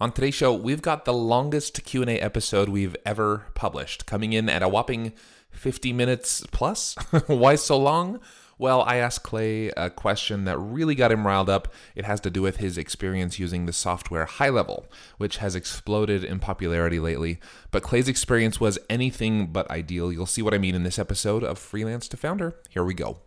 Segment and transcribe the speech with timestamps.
[0.00, 4.60] On today's show, we've got the longest Q&A episode we've ever published, coming in at
[4.60, 5.12] a whopping
[5.52, 6.96] 50 minutes plus.
[7.28, 8.18] Why so long?
[8.58, 11.72] Well, I asked Clay a question that really got him riled up.
[11.94, 14.86] It has to do with his experience using the software High Level,
[15.18, 17.38] which has exploded in popularity lately.
[17.70, 20.12] But Clay's experience was anything but ideal.
[20.12, 22.54] You'll see what I mean in this episode of Freelance to Founder.
[22.68, 23.18] Here we go.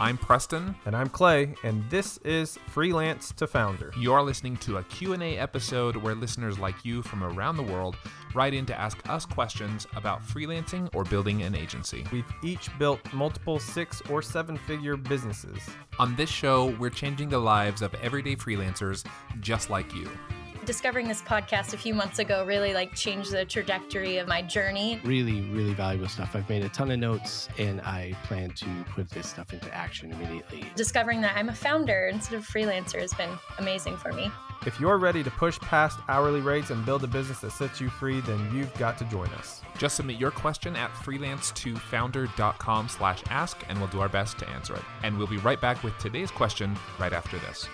[0.00, 0.76] I'm Preston.
[0.86, 3.92] And I'm Clay, and this is Freelance to Founder.
[3.98, 7.96] You're listening to a Q&A episode where listeners like you from around the world
[8.32, 12.04] write in to ask us questions about freelancing or building an agency.
[12.12, 15.58] We've each built multiple six or seven figure businesses.
[15.98, 19.04] On this show, we're changing the lives of everyday freelancers
[19.40, 20.08] just like you
[20.68, 25.00] discovering this podcast a few months ago really like changed the trajectory of my journey.
[25.02, 26.36] Really, really valuable stuff.
[26.36, 30.12] I've made a ton of notes and I plan to put this stuff into action
[30.12, 30.70] immediately.
[30.76, 34.30] Discovering that I'm a founder instead of freelancer has been amazing for me.
[34.66, 37.88] If you're ready to push past hourly rates and build a business that sets you
[37.88, 39.62] free, then you've got to join us.
[39.78, 44.74] Just submit your question at freelance2founder.com slash ask and we'll do our best to answer
[44.74, 44.84] it.
[45.02, 47.66] And we'll be right back with today's question right after this.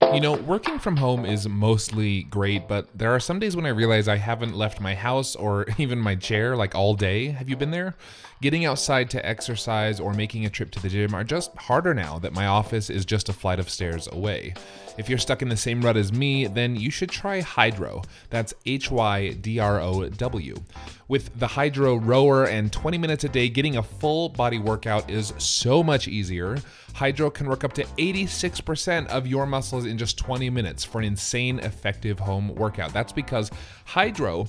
[0.00, 3.70] You know, working from home is mostly great, but there are some days when I
[3.70, 7.28] realize I haven't left my house or even my chair like all day.
[7.28, 7.94] Have you been there?
[8.40, 12.20] Getting outside to exercise or making a trip to the gym are just harder now
[12.20, 14.54] that my office is just a flight of stairs away.
[14.96, 18.02] If you're stuck in the same rut as me, then you should try Hydrow.
[18.30, 20.54] That's H Y D R O W.
[21.08, 25.32] With the Hydrow rower and 20 minutes a day, getting a full body workout is
[25.38, 26.58] so much easier.
[26.94, 31.04] Hydrow can work up to 86% of your muscles in just 20 minutes for an
[31.04, 32.92] insane effective home workout.
[32.92, 33.50] That's because
[33.84, 34.48] Hydrow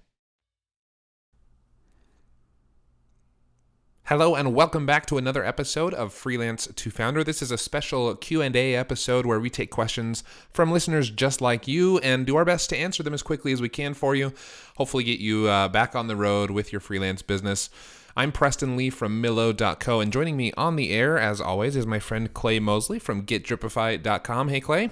[4.11, 7.23] Hello and welcome back to another episode of Freelance to Founder.
[7.23, 11.97] This is a special Q&A episode where we take questions from listeners just like you
[11.99, 14.33] and do our best to answer them as quickly as we can for you.
[14.75, 17.69] Hopefully get you uh, back on the road with your freelance business.
[18.13, 21.99] I'm Preston Lee from Millo.co and joining me on the air as always is my
[21.99, 24.49] friend Clay Mosley from GetDripify.com.
[24.49, 24.89] Hey Clay.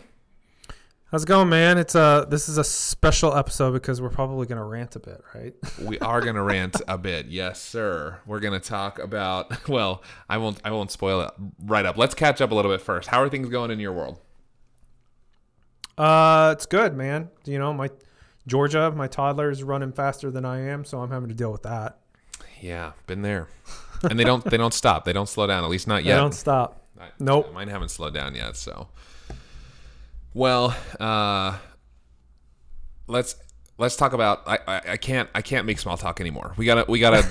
[1.12, 1.80] How's it going, man?
[1.80, 5.56] It's a this is a special episode because we're probably gonna rant a bit, right?
[5.82, 8.20] we are gonna rant a bit, yes, sir.
[8.28, 9.52] We're gonna talk about.
[9.70, 10.60] Well, I won't.
[10.64, 11.32] I won't spoil it
[11.64, 11.98] right up.
[11.98, 13.10] Let's catch up a little bit first.
[13.10, 14.20] How are things going in your world?
[15.98, 17.30] Uh, it's good, man.
[17.46, 17.90] You know, my
[18.48, 21.64] Georgia, my toddler is running faster than I am, so I'm having to deal with
[21.64, 22.00] that.
[22.62, 23.48] Yeah, been there.
[24.04, 24.44] and they don't.
[24.44, 25.06] They don't stop.
[25.06, 25.64] They don't slow down.
[25.64, 26.16] At least not yet.
[26.16, 26.86] They don't stop.
[27.00, 27.52] I, nope.
[27.54, 28.56] Mine haven't slowed down yet.
[28.56, 28.88] So
[30.34, 31.58] well, uh,
[33.08, 33.36] let's
[33.78, 34.44] let's talk about.
[34.48, 36.54] I, I, I can't I can't make small talk anymore.
[36.58, 37.28] We gotta we gotta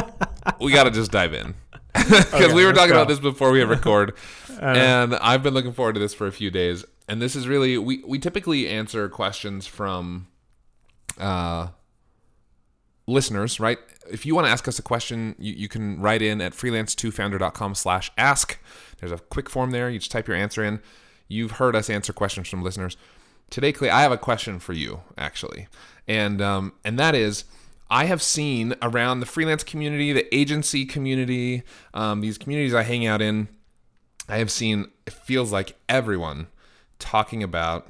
[0.60, 1.54] we gotta just dive in
[1.94, 3.02] because okay, we were talking go.
[3.02, 4.14] about this before we hit record,
[4.60, 6.84] and I've been looking forward to this for a few days.
[7.08, 10.26] And this is really we we typically answer questions from
[11.18, 11.68] uh
[13.06, 13.78] listeners, right?
[14.10, 17.74] if you want to ask us a question, you, you can write in at freelance2founder.com
[17.74, 18.58] slash ask.
[18.98, 19.90] There's a quick form there.
[19.90, 20.80] You just type your answer in.
[21.28, 22.96] You've heard us answer questions from listeners.
[23.50, 25.68] Today, Clay, I have a question for you, actually.
[26.08, 27.44] And, um, and that is,
[27.88, 31.62] I have seen around the freelance community, the agency community,
[31.94, 33.48] um, these communities I hang out in,
[34.28, 36.48] I have seen, it feels like everyone
[36.98, 37.88] talking about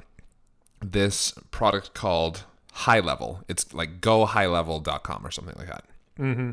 [0.79, 2.43] this product called
[2.73, 3.43] High Level.
[3.47, 5.85] It's like gohighlevel.com or something like that.
[6.19, 6.51] Mm-hmm.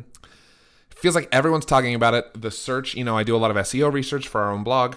[0.91, 2.41] Feels like everyone's talking about it.
[2.41, 4.97] The search, you know, I do a lot of SEO research for our own blog.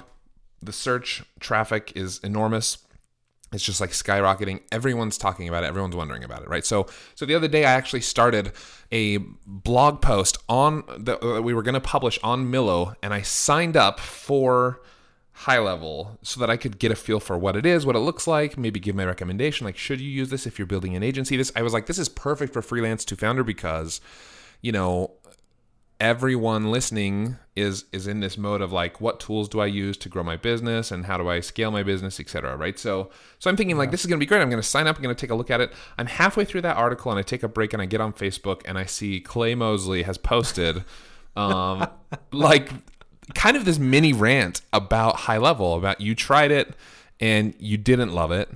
[0.61, 2.79] The search traffic is enormous.
[3.53, 4.61] It's just like skyrocketing.
[4.71, 5.67] Everyone's talking about it.
[5.67, 6.65] Everyone's wondering about it, right?
[6.65, 8.51] So, so the other day I actually started
[8.91, 13.21] a blog post on that uh, we were going to publish on Millo, and I
[13.21, 14.81] signed up for
[15.31, 17.99] high level so that I could get a feel for what it is, what it
[17.99, 19.65] looks like, maybe give my recommendation.
[19.65, 21.37] Like, should you use this if you're building an agency?
[21.37, 24.01] This I was like, this is perfect for freelance to founder because,
[24.61, 25.11] you know,
[25.99, 30.07] everyone listening is is in this mode of like what tools do i use to
[30.07, 32.77] grow my business and how do i scale my business etc right?
[32.77, 33.09] So
[33.39, 34.41] so i'm thinking like this is going to be great.
[34.41, 35.73] I'm going to sign up i'm going to take a look at it.
[35.97, 38.61] I'm halfway through that article and i take a break and i get on facebook
[38.65, 40.83] and i see clay mosley has posted
[41.35, 41.87] um
[42.31, 42.71] like
[43.33, 46.73] kind of this mini rant about high level about you tried it
[47.19, 48.49] and you didn't love it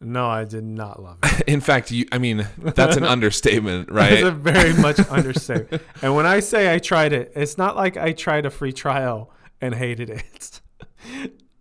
[0.00, 1.42] No, I did not love it.
[1.46, 4.12] in fact you i mean that's an understatement right?
[4.14, 5.82] It's a very much understatement.
[6.02, 9.30] and when I say I tried it, it's not like I tried a free trial
[9.60, 10.60] and hated it.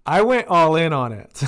[0.06, 1.44] I went all in on it.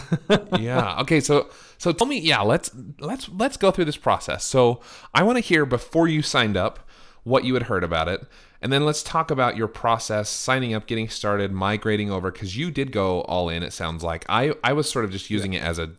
[0.59, 4.81] yeah okay so so tell me yeah let's let's let's go through this process so
[5.13, 6.87] i want to hear before you signed up
[7.23, 8.21] what you had heard about it
[8.61, 12.69] and then let's talk about your process signing up getting started migrating over because you
[12.69, 15.63] did go all in it sounds like i i was sort of just using it
[15.63, 15.89] as a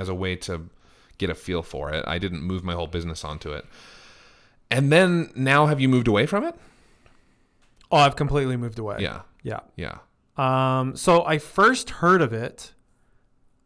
[0.00, 0.68] as a way to
[1.18, 3.64] get a feel for it i didn't move my whole business onto it
[4.70, 6.54] and then now have you moved away from it
[7.92, 8.96] oh, I've completely moved away.
[9.00, 9.60] yeah Yeah.
[9.76, 9.98] yeah
[10.36, 12.72] Um, so I first heard of it.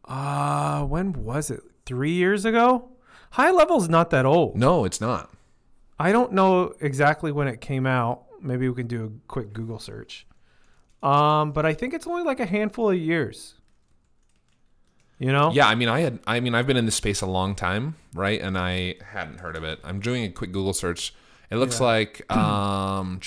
[0.03, 1.61] Uh, when was it?
[1.85, 2.89] Three years ago.
[3.31, 4.55] High level's not that old.
[4.55, 5.29] no it's not
[5.99, 8.23] I don't know exactly when it came out.
[8.41, 10.25] Maybe we can do a quick Google search.
[11.01, 13.54] Um, but I think it's only like a handful of years.
[15.17, 15.51] You know?
[15.53, 17.95] Yeah, I mean, I had, I mean, I've been in this space a long time,
[18.13, 18.41] right?
[18.41, 19.79] And I hadn't heard of it.
[19.83, 21.13] I'm doing a quick Google search.
[21.49, 21.85] It looks Yeah.
[21.85, 23.19] like um,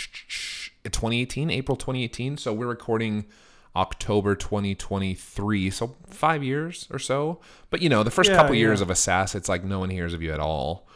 [0.84, 2.36] 2018, April 2018.
[2.36, 3.26] So we're recording
[3.74, 5.70] October 2023.
[5.70, 7.40] So five years or so.
[7.70, 9.90] But you know, the first Yeah, couple years of a SaaS, it's like no one
[9.90, 10.86] hears of you at all.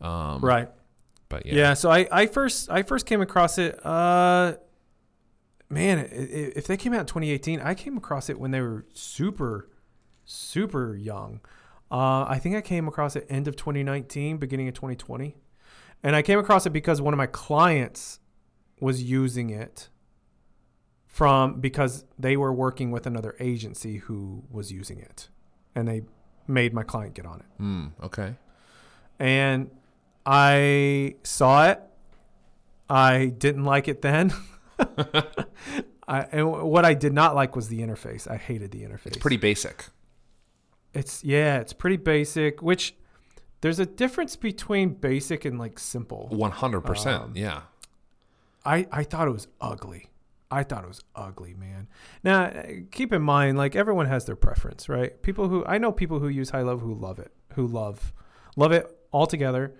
[0.00, 0.68] Um, Right.
[1.28, 1.54] But Yeah.
[1.54, 1.74] yeah.
[1.74, 3.84] so I, I first I first came across it.
[3.84, 4.54] Uh,
[5.68, 9.68] man, if they came out in 2018, I came across it when they were super,
[10.26, 11.40] super young.
[11.90, 15.36] Uh, I think I came across it end of 2019, beginning of 2020,
[16.02, 18.18] and I came across it because one of my clients
[18.80, 19.88] was using it
[21.06, 25.28] from because they were working with another agency who was using it,
[25.74, 26.02] and they
[26.48, 27.86] made my client get on it Hmm.
[28.02, 28.34] okay.
[29.18, 29.70] and
[30.26, 31.80] I saw it.
[32.90, 34.32] I didn't like it then.
[36.08, 38.30] I, and what I did not like was the interface.
[38.30, 39.06] I hated the interface.
[39.06, 39.86] It's pretty basic.
[40.96, 42.62] It's yeah, it's pretty basic.
[42.62, 42.94] Which
[43.60, 46.28] there's a difference between basic and like simple.
[46.32, 47.06] 100%.
[47.06, 47.62] Um, yeah.
[48.64, 50.08] I I thought it was ugly.
[50.50, 51.88] I thought it was ugly, man.
[52.22, 55.20] Now uh, keep in mind, like everyone has their preference, right?
[55.22, 58.12] People who I know people who use high level who love it, who love
[58.56, 59.74] love it altogether,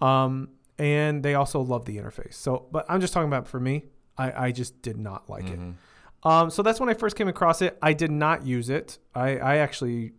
[0.00, 0.48] um,
[0.78, 2.34] and they also love the interface.
[2.34, 3.84] So, but I'm just talking about for me.
[4.18, 5.58] I I just did not like it.
[6.22, 7.78] Um, so that's when I first came across it.
[7.80, 8.98] I did not use it.
[9.14, 10.12] I I actually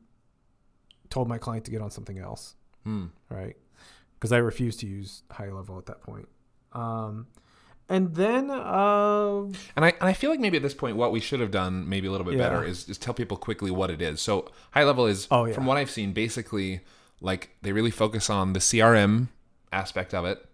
[1.10, 3.06] told my client to get on something else Hmm.
[3.30, 3.56] right?
[4.16, 6.28] Because I refused to use high level at that point.
[6.74, 7.28] Um,
[7.90, 9.42] and then, uh,
[9.76, 11.88] And I, and I feel like maybe at this point, what we should have done,
[11.88, 12.50] maybe a little bit Yeah.
[12.50, 14.22] better, is, is tell people quickly what it is.
[14.22, 15.54] So, high level is, Oh, yeah.
[15.54, 16.82] from what I've seen, basically
[17.22, 19.28] like they really focus on the CRM
[19.72, 20.46] aspect of it.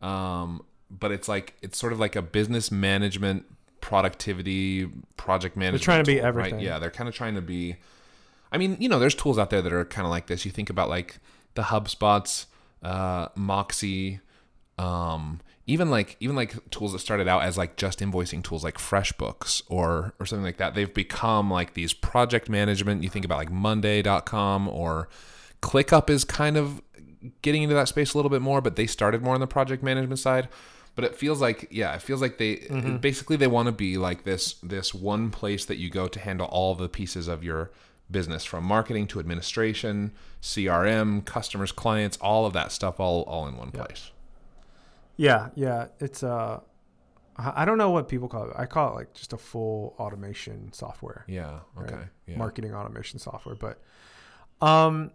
[0.00, 3.44] Um, but it's like it's sort of like a business management,
[3.80, 5.80] productivity, project management.
[5.80, 6.28] They're trying to be tool, right?
[6.28, 6.60] everything.
[6.60, 7.76] Yeah, they're kind of trying to be.
[8.50, 10.44] I mean, you know, there's tools out there that are kind of like this.
[10.44, 11.18] You think about like
[11.54, 12.46] the HubSpots,
[12.82, 14.20] uh, Moxie,
[14.78, 18.78] um, even like even like tools that started out as like just invoicing tools like
[18.78, 20.74] FreshBooks or or something like that.
[20.74, 23.02] They've become like these project management.
[23.02, 25.08] You think about like Monday.com or
[25.60, 26.80] ClickUp is kind of
[27.42, 29.82] getting into that space a little bit more, but they started more on the project
[29.82, 30.48] management side.
[30.94, 32.66] But it feels like yeah, it feels like they
[33.00, 36.46] basically they want to be like this this one place that you go to handle
[36.46, 37.70] all the pieces of your
[38.10, 40.12] business from marketing to administration,
[40.42, 44.10] CRM, customers, clients, all of that stuff all all in one place.
[45.16, 45.88] Yeah, yeah.
[45.98, 46.60] It's uh,
[47.36, 48.52] I don't know what people call it.
[48.56, 51.60] I call it like just a full automation software, Yeah.
[51.74, 51.92] Right.
[51.92, 52.02] Okay.
[52.26, 52.36] Yeah.
[52.36, 53.54] marketing automation software.
[53.54, 53.80] But,
[54.66, 55.12] um,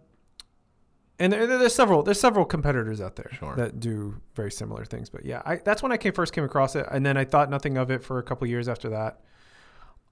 [1.18, 3.54] and there, there's several there's several competitors out there Sure.
[3.56, 5.10] that do very similar things.
[5.10, 7.50] But yeah, I, that's when I came first came across it, and then I thought
[7.50, 9.20] nothing of it for a couple years after that.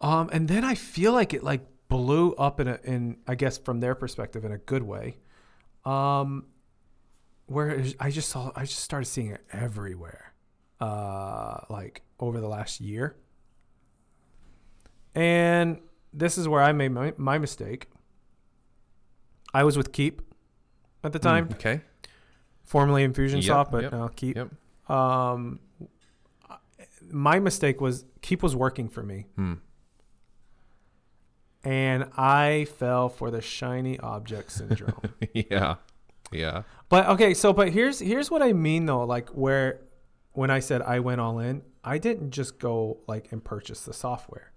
[0.01, 3.59] Um, and then I feel like it like blew up in a in I guess
[3.59, 5.19] from their perspective in a good way.
[5.85, 6.47] Um,
[7.47, 10.33] where was- I just saw I just started seeing it everywhere,
[10.81, 13.17] uh, like over the last year.
[15.15, 15.79] And
[16.13, 17.89] this is where I made my, my mistake.
[19.53, 20.23] I was with Keap
[21.05, 21.81] at the time, Mm, okay.
[22.65, 24.37] formerly Infusionsoft, Yep, but yep, now Keap.
[24.37, 24.51] Yep.
[24.91, 25.61] Um,
[27.11, 29.55] my mistake was Keap was working for me, Hmm.
[31.65, 35.01] And I fell for the shiny object syndrome.
[35.33, 35.77] yeah.
[36.33, 36.63] Yeah.
[36.89, 39.81] But okay, so but here's here's what I mean though, like where
[40.33, 43.93] when I said I went all in, I didn't just go like and purchase the
[43.93, 44.53] software.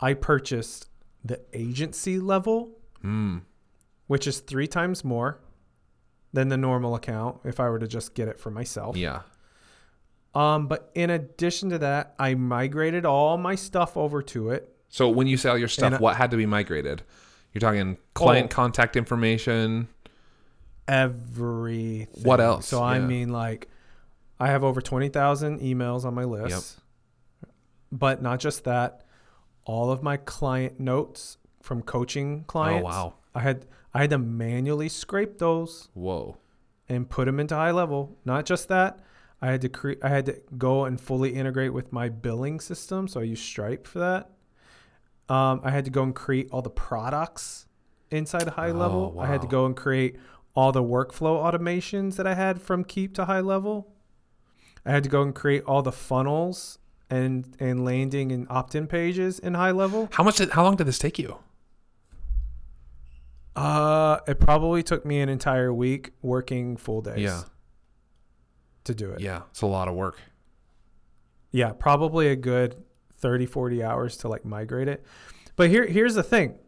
[0.00, 0.88] I purchased
[1.24, 3.38] the agency level, Hmm.
[4.06, 5.40] which is 3 times more
[6.32, 8.96] than the normal account if I were to just get it for myself.
[8.96, 9.22] Yeah.
[10.34, 14.71] Um but in addition to that, I migrated all my stuff over to it.
[14.92, 17.02] So when you sell your stuff, I- what had to be migrated?
[17.52, 18.04] You're talking oh.
[18.12, 18.54] client Oh.
[18.54, 19.88] contact information.
[20.86, 22.22] Everything.
[22.22, 22.68] What else?
[22.68, 23.68] So I mean like
[24.38, 26.78] I have over 20,000 emails on my list.
[27.90, 29.04] But not just that,
[29.64, 32.84] all of my client notes from coaching oh, clients.
[32.84, 33.14] Oh wow.
[33.34, 36.36] I had I had to manually scrape those Whoa.
[36.86, 38.18] and put them into high level.
[38.26, 39.00] Not just that,
[39.40, 43.08] I had to create I had to go and fully integrate with my billing system,
[43.08, 44.30] so I use Stripe for that.
[45.28, 47.66] Um, I had to go and create all the products
[48.10, 49.16] inside high Oh, level.
[49.20, 50.16] I had to go and create
[50.54, 53.88] all the workflow automations that I had from Keap to high level.
[54.84, 59.38] I had to go and create all the funnels and and landing and opt-in pages
[59.38, 60.08] in high level.
[60.12, 60.36] How much?
[60.36, 61.38] Did, how long did this take you?
[63.54, 67.18] Uh, it probably took me an entire week working full days.
[67.20, 67.42] Yeah.
[68.84, 69.20] To do it.
[69.20, 69.42] Yeah.
[69.50, 70.18] It's a lot of work.
[71.50, 72.82] Yeah, probably a good
[73.22, 75.04] 30, 40 hours to like migrate it.
[75.56, 76.58] But here here's the thing.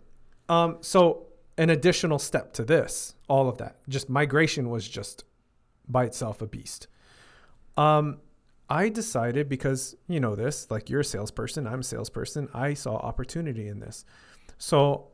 [0.49, 1.27] Um, so
[1.59, 5.25] an additional step to this, all of that, just migration was just
[5.89, 6.87] by itself a beast.
[7.77, 8.19] Um,
[8.71, 12.97] I decided because you know this, like you're a salesperson, I'm a salesperson, I saw
[12.97, 14.05] opportunity in this.
[14.59, 15.09] So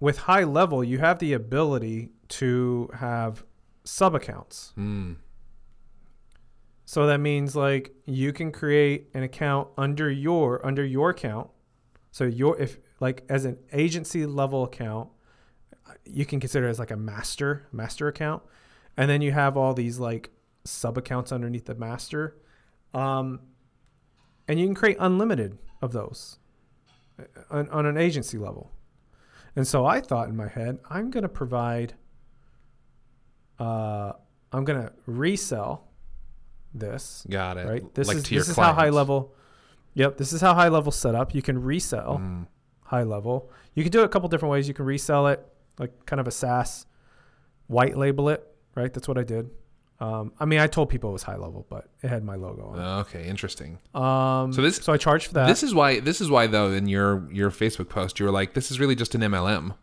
[0.00, 3.44] with high level, you have the ability to have
[3.84, 4.72] sub accounts.
[4.74, 5.14] Hmm.
[6.84, 11.50] So that means like you can create an account under your under your account.
[12.10, 15.08] So your if like as an agency level account,
[16.04, 18.42] you can consider it as like a master master account,
[18.96, 20.30] and then you have all these like
[20.64, 22.36] sub accounts underneath the master,
[22.92, 23.40] um,
[24.46, 26.38] and you can create unlimited of those
[27.18, 28.70] uh, on, on an agency level.
[29.56, 31.94] And so I thought in my head, I'm gonna provide.
[33.58, 34.12] Uh,
[34.52, 35.93] I'm gonna resell
[36.74, 37.66] this Got it.
[37.66, 37.94] right?
[37.94, 39.34] This like is this is how high level.
[39.94, 41.34] Yep, this is how high level set up.
[41.34, 42.46] You can resell Mm.
[42.84, 43.48] high level.
[43.74, 44.66] You can do it a couple different ways.
[44.68, 45.46] You can resell it
[45.78, 46.86] like kind of a SaaS,
[47.68, 48.92] white label it, right?
[48.92, 49.50] That's what I did.
[50.00, 52.64] Um, I mean, I told people it was high level, but it had my logo
[52.74, 53.26] on Okay.
[53.26, 53.78] Interesting.
[53.94, 55.46] Um, So this- so I charged for that.
[55.46, 56.00] This is why.
[56.00, 56.72] This is why though.
[56.72, 59.74] In your your Facebook post, you were like, "This is really just an MLM."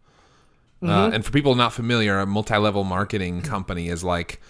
[0.84, 1.14] Uh, Mm-hmm.
[1.16, 4.42] and for people not familiar, a multi-level marketing company is like,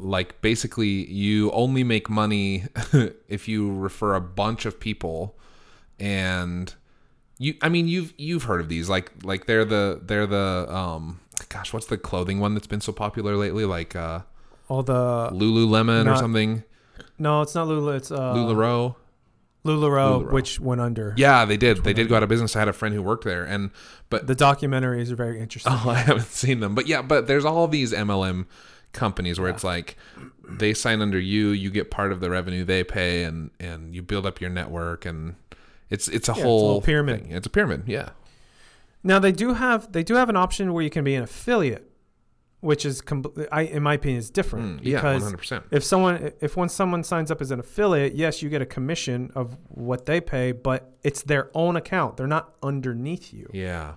[0.00, 2.64] like basically you only make money
[3.28, 5.36] if you refer a bunch of people,
[5.98, 6.74] and
[7.38, 7.54] you.
[7.62, 8.88] I mean, you've you've heard of these.
[8.88, 11.20] Like like they're the they're the um.
[11.48, 13.64] Gosh, what's the clothing one that's been so popular lately?
[13.64, 14.20] Like uh,
[14.68, 16.64] all the Lululemon or something.
[17.18, 17.92] no, it's not Lulu.
[17.92, 18.94] It's uh, Lularoe.
[19.64, 20.32] Lularoe, Lularoe.
[20.32, 21.14] which went under.
[21.18, 21.84] Yeah, they did.
[21.84, 22.56] They did go out of business.
[22.56, 23.70] I had a friend who worked there, and
[24.08, 25.72] but The documentaries are very interesting.
[25.76, 26.74] oh, I haven't seen them.
[26.74, 28.46] But yeah, but there's all these MLM
[28.92, 29.96] companies where it's like
[30.48, 34.02] they sign under you, you get part of the revenue they pay, and and you
[34.02, 35.36] build up your network, and
[35.90, 37.22] it's it's a a whole little pyramid.
[37.22, 37.32] thing.
[37.32, 37.84] It's a pyramid.
[37.86, 38.10] Yeah.
[39.02, 41.90] Now they do have they do have an option where you can be an affiliate,
[42.60, 45.00] which is com- I in my opinion is different Mm, yeah.
[45.00, 45.64] Hundred percent.
[45.70, 49.30] if someone if when someone signs up as an affiliate, yes, you get a commission
[49.34, 52.16] of what they pay, but it's their own account.
[52.18, 53.48] They're not underneath you.
[53.54, 53.94] Yeah.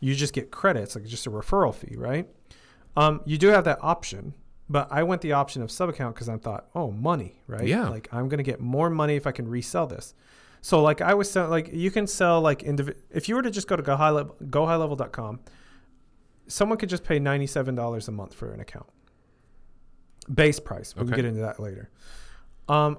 [0.00, 2.28] You just get credits, like just a referral fee, right?
[2.96, 4.34] Um, you do have that option,
[4.68, 7.66] but I went the option of sub account because I thought, oh, money, right?
[7.66, 7.88] Yeah.
[7.88, 10.14] Like I'm gonna get more money if I can resell this.
[10.60, 13.50] So like I was selling, like you can sell like indiv- if you were to
[13.50, 15.40] just go to go high level gohighlevel.com,
[16.46, 18.86] someone could just pay ninety seven dollars a month for an account.
[20.32, 20.94] base price.
[20.96, 21.10] We Okay.
[21.10, 21.90] can get into that later.
[22.66, 22.96] Um,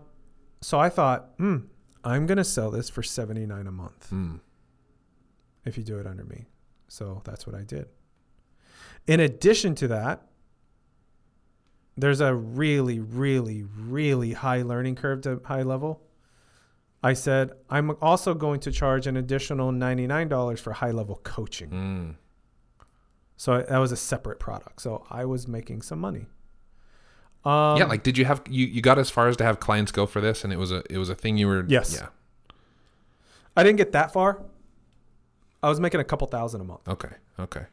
[0.61, 1.57] so I thought, hmm,
[2.03, 4.35] I'm gonna sell this for seventy nine a month Hmm.
[5.65, 6.45] if you do it under me.
[6.87, 7.87] So that's what I did.
[9.07, 10.23] In addition to that,
[11.97, 16.01] there's a really, really, really high learning curve to high level.
[17.03, 21.69] I said, I'm also going to charge an additional $99 for high level coaching.
[21.69, 22.11] Hmm.
[23.37, 24.81] So that was a separate product.
[24.81, 26.25] So I was making some money.
[27.43, 29.91] Um, yeah, like did you have you, you got as far as to have clients
[29.91, 31.93] go for this and it was a it was a thing you were Yes.
[31.93, 32.07] Yeah.
[33.55, 34.41] I didn't get that far.
[35.61, 37.09] I was making a couple thousand a month, Okay.
[37.39, 37.65] Okay.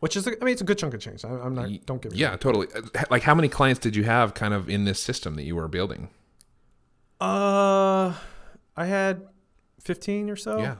[0.00, 1.24] Which is, I mean, it's a good chunk of change.
[1.24, 2.38] I, I'm not, don't give me Yeah, wrong.
[2.38, 2.66] totally.
[2.74, 5.56] Uh, Like how many clients did you have kind of in this system that you
[5.56, 6.08] were building?
[7.20, 8.14] Uh,
[8.76, 9.22] I had
[9.82, 10.58] 15 or so.
[10.58, 10.74] Yeah.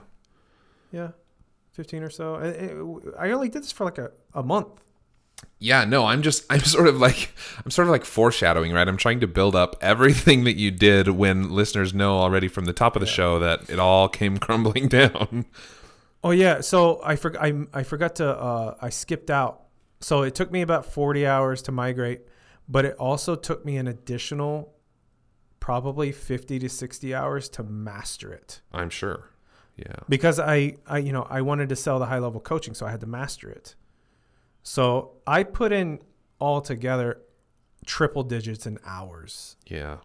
[0.91, 1.09] Yeah.
[1.73, 2.35] 15 or so.
[2.35, 4.67] I, I only did this for like a, a month.
[5.59, 7.31] Yeah, no, I'm just I'm sort of like
[7.63, 8.87] I'm sort of like foreshadowing, right?
[8.87, 12.73] I'm trying to build up everything that you did when listeners know already from the
[12.73, 15.45] top of the show that it all came crumbling down.
[16.23, 17.43] Oh yeah, so I forgot.
[17.43, 18.29] I, I forgot to.
[18.29, 19.63] Uh, I skipped out.
[20.01, 22.21] So it took me about forty hours to migrate,
[22.67, 24.73] but it also took me an additional,
[25.59, 29.29] probably fifty to sixty hours to master it I'm sure.
[29.77, 29.95] Yeah.
[30.09, 32.91] because I, I you know I wanted to sell the high level coaching, so I
[32.91, 33.75] had to master it.
[34.63, 35.99] So I put in
[36.39, 37.21] altogether
[37.85, 39.55] triple digits in hours.
[39.65, 39.97] Yeah.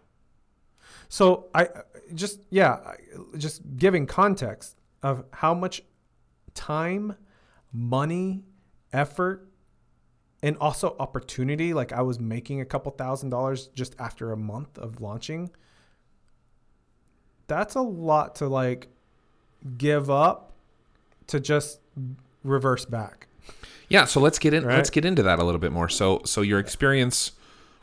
[1.09, 1.69] So I
[2.15, 2.93] just yeah,
[3.37, 5.83] just giving context of how much
[6.57, 7.15] time,
[7.71, 8.43] money,
[8.91, 9.47] effort,
[10.43, 11.73] and also opportunity.
[11.73, 15.49] Like I was making a couple thousand dollars just after a month of launching.
[17.47, 18.89] That's a lot to like
[19.77, 20.53] give up
[21.27, 21.79] to just
[22.43, 23.27] reverse back.
[23.89, 24.75] Yeah, so let's get in Right.
[24.75, 25.87] let's get into that a little bit more.
[25.87, 27.31] So so your experience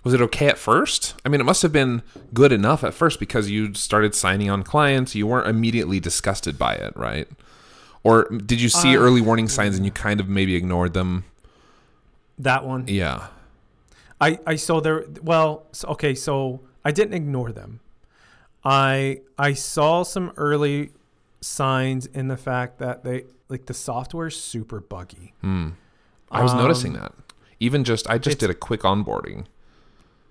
[0.03, 1.15] was it okay at first?
[1.25, 2.03] I mean, it must have been
[2.35, 5.15] good enough at first because you started signing on clients.
[5.15, 7.27] You weren't immediately disgusted by it, right?
[8.05, 11.25] Or did you see Uh, early warning signs and you kind of maybe ignored them?
[12.39, 12.85] That one.
[12.87, 13.29] Yeah.
[14.21, 15.05] I I saw there.
[15.23, 17.81] Well, okay, so I didn't ignore them.
[18.65, 20.93] I I saw some early
[21.41, 25.35] signs in the fact that they like the software is super buggy.
[25.41, 25.71] Hmm.
[26.31, 27.13] I was noticing Um, that.
[27.61, 29.47] Even just I just did a quick onboarding.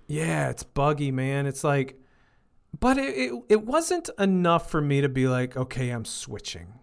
[0.07, 1.45] Yeah, it's buggy, man.
[1.45, 1.97] It's like,
[2.79, 6.73] but it, it it wasn't enough for me to be like, okay, I'm switching,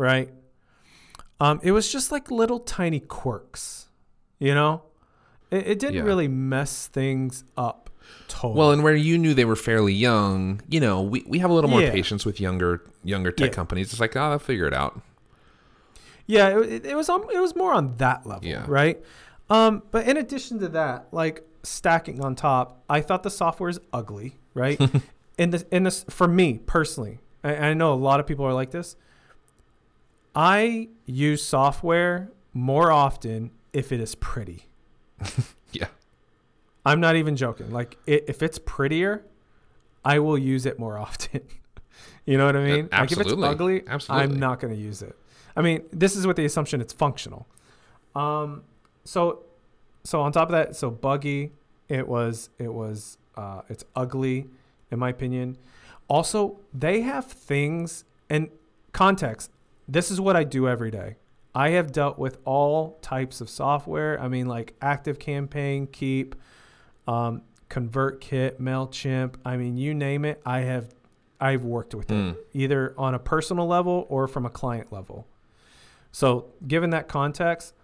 [0.00, 0.30] right?
[1.38, 3.86] Um, it was just like little tiny quirks,
[4.38, 4.82] you know.
[5.50, 6.02] It, it didn't Yeah.
[6.02, 7.90] really mess things up.
[8.28, 8.58] Totally.
[8.58, 11.54] Well, and where you knew they were fairly young, you know, we, we have a
[11.54, 11.92] little more Yeah.
[11.92, 13.54] patience with younger younger tech Yeah.
[13.54, 13.92] companies.
[13.92, 15.00] It's like, oh, they'll figure it out.
[16.26, 18.64] Yeah, it, it- it was on, it was more on that level, Yeah.
[18.68, 19.02] right?
[19.48, 23.80] Um, but in addition to that, like stacking on top, I thought the software is
[23.92, 24.80] ugly, right?
[25.38, 28.52] in this, in this, for me personally, I, I know a lot of people are
[28.54, 28.96] like this.
[30.34, 34.66] I use software more often if it is pretty.
[35.72, 35.86] Yeah.
[36.84, 37.70] I'm not even joking.
[37.70, 39.24] Like i if it's prettier,
[40.04, 41.42] I will use it more often.
[42.26, 42.88] you know what I mean?
[42.90, 43.48] Like if it's absolutely.
[43.48, 44.24] ugly, Absolutely.
[44.24, 45.16] I'm not going to use it.
[45.56, 47.46] I mean, this is with the assumption it's functional.
[48.14, 48.62] Um,
[49.04, 49.44] so,
[50.04, 51.52] so on top of that, so buggy,
[51.88, 54.46] it was, it was, uh, it's ugly,
[54.90, 55.56] in my opinion.
[56.08, 58.48] Also, they have things and
[58.92, 59.50] context.
[59.90, 61.16] This is what I do every day.
[61.52, 64.20] I have dealt with all types of software.
[64.20, 66.36] I mean, like Active Campaign, Keap,
[67.08, 69.34] um, ConvertKit, Mailchimp.
[69.44, 70.40] I mean, you name it.
[70.46, 70.94] I have,
[71.40, 72.30] I've worked with Hmm.
[72.30, 75.26] it either on a personal level or from a client level.
[76.12, 77.74] So, given that context,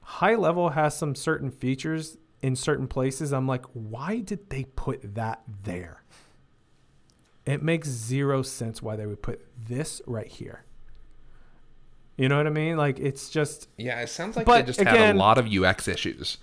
[0.00, 3.30] high level has some certain features in certain places.
[3.30, 6.02] I'm like, why did they put that there?
[7.44, 10.64] It makes zero sense why they would put this right here.
[12.16, 12.76] You know what I mean?
[12.76, 16.38] Like, it's just, Yeah, it sounds like they just had a lot of UX issues.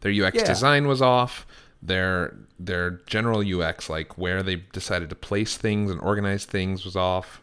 [0.00, 0.44] Their UX Yeah.
[0.44, 1.46] design was off.
[1.80, 6.94] Their their general UX, like where they decided to place things and organize things, was
[6.96, 7.40] off.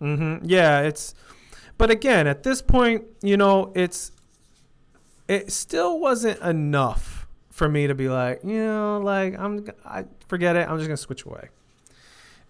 [0.00, 1.14] hmm yeah, it's,
[1.78, 4.12] but again, at this point, you know, it's,
[5.28, 10.56] it still wasn't enough for me to be like, you know, like I'm, I forget
[10.56, 10.68] it.
[10.68, 11.48] I'm just gonna switch away.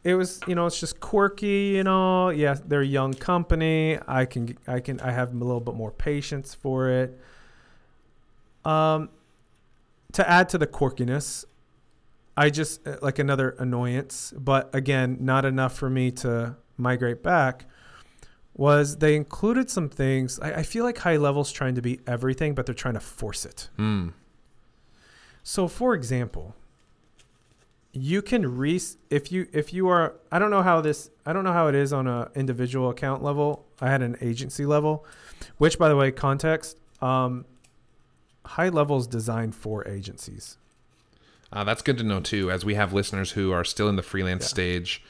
[0.04, 2.28] It was, you know, it's just quirky, you know.
[2.28, 3.98] Yeah, they're a young company.
[4.06, 7.18] I can, I can, I have a little bit more patience for it.
[8.66, 9.08] Um,
[10.12, 11.46] to add to the quirkiness,
[12.36, 17.66] I just uh, like another annoyance, but again, not enough for me to migrate back.
[18.56, 20.38] Was they included some things?
[20.38, 23.44] I, I feel like high levels trying to be everything, but they're trying to force
[23.44, 23.68] it.
[23.76, 24.10] Hmm.
[25.42, 26.54] So, for example,
[27.96, 31.44] you can re if you if you are I don't know how this I don't
[31.44, 33.64] know how it is on a individual account level.
[33.80, 35.06] I had an agency level,
[35.58, 37.44] which by the way, context, um,
[38.44, 40.58] high levels designed for agencies.
[41.52, 44.02] Uh, that's good to know too, as we have listeners who are still in the
[44.02, 44.48] freelance Yeah.
[44.48, 45.02] stage,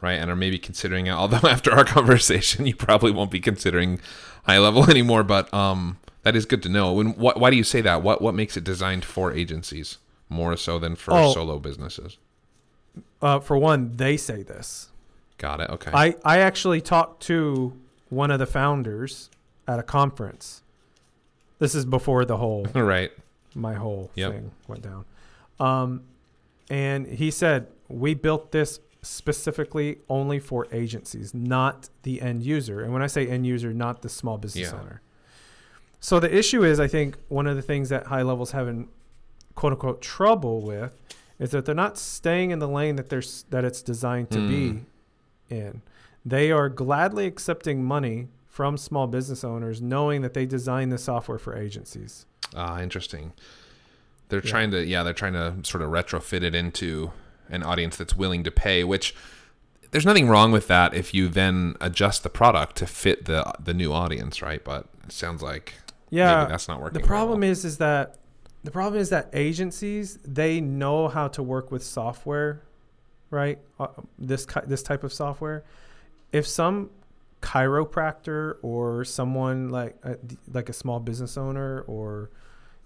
[0.00, 1.12] right, and are maybe considering it.
[1.12, 3.98] Although after our conversation, you probably won't be considering
[4.44, 5.24] high level anymore.
[5.24, 6.92] But um, that is good to know.
[6.92, 8.02] When, wh- why do you say that?
[8.02, 9.98] What what makes it designed for agencies
[10.32, 11.32] more so than for Oh.
[11.32, 12.18] solo businesses?
[13.20, 14.88] Uh, for one, they say this.
[15.38, 15.70] Got it.
[15.70, 15.90] Okay.
[15.94, 17.72] I, I actually talked to
[18.10, 19.30] one of the founders
[19.66, 20.62] at a conference.
[21.58, 23.10] This is before the whole right.
[23.54, 24.32] my whole Yep.
[24.32, 25.04] thing went down.
[25.60, 26.02] Um,
[26.68, 32.80] and he said we built this specifically only for agencies, not the end user.
[32.82, 34.80] And when I say end user, not the small business Yeah.
[34.80, 35.00] owner.
[36.00, 38.88] So the issue is, I think one of the things that high levels having
[39.54, 40.92] quote unquote trouble with
[41.38, 44.84] is that they're not staying in the lane that they're that it's designed to be
[45.48, 45.82] in.
[46.24, 51.38] They are gladly accepting money from small business owners, knowing that they designed the software
[51.38, 52.26] for agencies.
[52.54, 53.32] Ah, interesting.
[54.28, 54.50] They're Yeah.
[54.50, 57.12] trying to, yeah, they're trying to sort of retrofit it into
[57.48, 58.84] an audience that's willing to pay.
[58.84, 59.14] Which
[59.90, 63.74] there's nothing wrong with that if you then adjust the product to fit the the
[63.74, 64.62] new audience, right?
[64.62, 65.74] But it sounds like
[66.10, 67.00] Yeah, maybe that's not working.
[67.00, 67.50] the problem well.
[67.50, 68.16] is is that
[68.64, 72.62] the problem is that agencies they know how to work with software
[73.30, 75.64] right uh, this this type of software
[76.32, 76.90] if some
[77.40, 80.16] chiropractor or someone like a,
[80.52, 82.30] like a small business owner or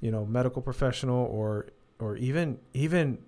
[0.00, 1.66] you know medical professional or
[1.98, 3.18] or even even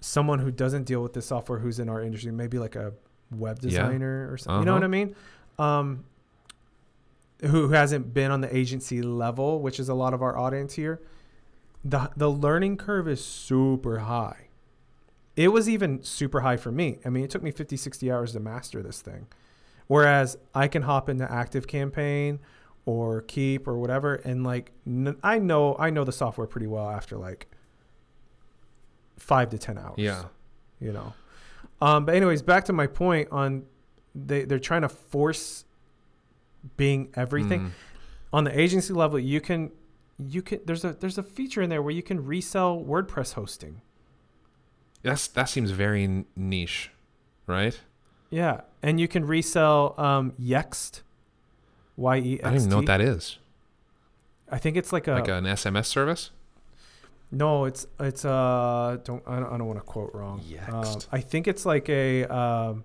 [0.00, 2.92] someone who doesn't deal with the software who's in our industry maybe like a
[3.32, 3.68] web Yeah.
[3.68, 4.80] designer or something you know Uh-huh.
[4.80, 5.14] what i mean
[5.58, 6.04] um
[7.42, 11.00] who hasn't been on the agency level, which is a lot of our audience here,
[11.84, 14.48] the the learning curve is super high.
[15.36, 16.98] It was even super high for me.
[17.04, 19.28] I mean, it took me 50, 60 hours to master this thing.
[19.86, 22.40] Whereas I can hop into Active Campaign
[22.84, 26.88] or Keap or whatever and like n- I know I know the software pretty well
[26.90, 27.46] after like
[29.18, 30.24] 5 to 10 hours yeah,
[30.80, 31.12] you know.
[31.80, 33.64] Um, but anyways, back to my point on
[34.14, 35.64] they they're trying to force
[36.76, 37.70] being everything Mm.
[38.32, 39.18] on the agency level.
[39.18, 39.70] You can
[40.18, 43.80] you can there's a there's a feature in there where you can resell WordPress hosting.
[45.02, 46.90] that's that seems very niche,
[47.46, 47.78] right?
[48.30, 51.02] Yeah, and you can resell um, Yext.
[51.96, 52.44] Y E X T.
[52.44, 53.38] I don't even know what that is.
[54.50, 56.30] I think it's like a like an SMS service.
[57.30, 57.64] no.
[57.64, 60.40] It's it's uh don't I don't, I don't want to quote wrong.
[60.40, 60.44] Um,
[60.84, 61.06] Yext.
[61.12, 62.84] I think it's like a um,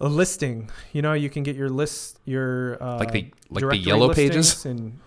[0.00, 0.70] a listing.
[0.92, 4.64] You know, you can get your list your uh, Like the- like the yellow pages?
[4.66, 4.98] and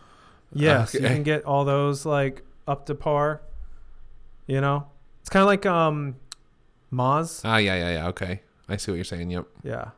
[0.53, 3.41] yes, you can get all those like up to par.
[4.47, 4.87] You know,
[5.21, 6.15] it's kind of like um,
[6.91, 7.41] Moz.
[7.43, 8.07] Ah, yeah, yeah, yeah.
[8.07, 9.29] Okay, I see what you're saying.
[9.31, 9.45] Yep.
[9.63, 9.89] Yeah.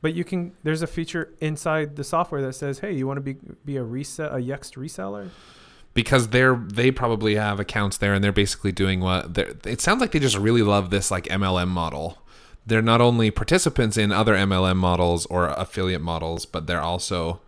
[0.00, 0.52] But you can.
[0.62, 3.82] There's a feature inside the software that says, "Hey, you want to be be a
[3.82, 5.30] reset a Yext reseller?"
[5.94, 10.00] because they're they probably have accounts there and they're basically doing what they're it sounds
[10.00, 12.18] like they just really love this like MLM model.
[12.64, 17.40] They're not only participants in other MLM models or affiliate models, but they're also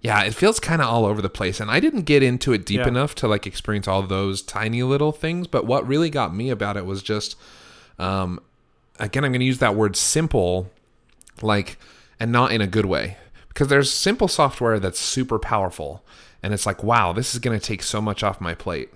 [0.00, 2.64] yeah, it feels kind of all over the place and I didn't get into it
[2.64, 2.88] deep Yeah.
[2.88, 6.76] enough to like experience all those tiny little things, but what really got me about
[6.76, 7.36] it was just
[7.98, 8.40] um
[9.00, 10.70] again I'm going to use that word simple
[11.42, 11.78] like
[12.20, 13.16] and not in a good way
[13.48, 16.04] because there's simple software that's super powerful
[16.42, 18.90] and it's like wow this is going to take so much off my plate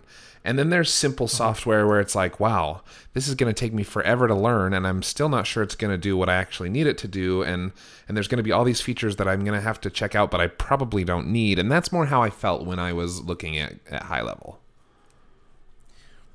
[0.44, 1.36] and then there's simple uh-huh.
[1.36, 4.86] software where it's like wow this is going to take me forever to learn and
[4.86, 7.42] i'm still not sure it's going to do what i actually need it to do
[7.42, 7.72] and
[8.08, 10.14] and there's going to be all these features that i'm going to have to check
[10.14, 13.22] out but i probably don't need and that's more how i felt when i was
[13.22, 14.58] looking at, at high level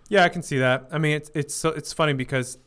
[0.10, 0.88] Yeah, I can see that.
[0.92, 2.58] I mean, it's it's so it's funny because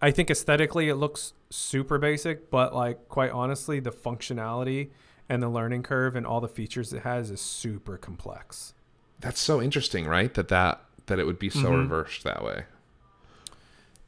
[0.00, 4.90] I think aesthetically it looks super basic, but like quite honestly, the functionality
[5.28, 8.74] and the learning curve and all the features it has is super complex.
[9.22, 11.78] That's so interesting right that that that it would be so Mhm.
[11.78, 12.64] reversed that way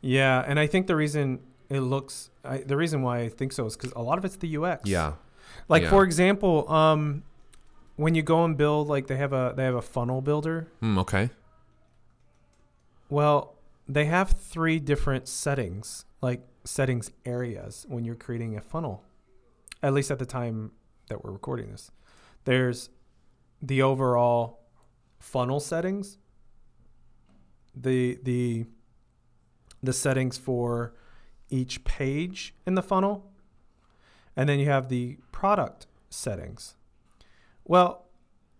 [0.03, 3.64] Yeah, and I think the reason it looks I, the reason why I think so
[3.64, 4.88] is because a lot of it's the UX.
[4.88, 5.14] yeah
[5.68, 5.90] Like Yeah.
[5.90, 7.22] for example, um,
[7.96, 10.68] when you go and build, like they have a they have a funnel builder.
[10.81, 11.31] Hmm, okay
[13.09, 13.55] Well,
[13.88, 19.05] they have three different settings, like settings areas when you're creating a funnel.
[19.83, 20.72] At least at the time
[21.09, 21.90] that we're recording this.
[22.44, 22.88] There's
[23.61, 24.61] the overall
[25.24, 26.18] funnel settings,
[27.74, 28.66] the the
[29.82, 30.94] the settings for
[31.50, 33.30] each page in the funnel,
[34.37, 36.76] and then you have the product settings.
[37.64, 38.06] Well,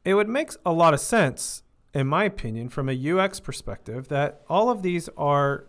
[0.05, 1.62] it would make a lot of sense
[1.94, 5.66] in my opinion, from a UX perspective, that all of these are,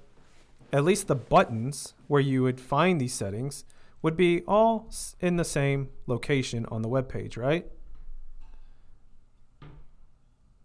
[0.74, 3.64] at least the buttons where you would find these settings,
[4.02, 7.68] would be all in the same location on the web page, right?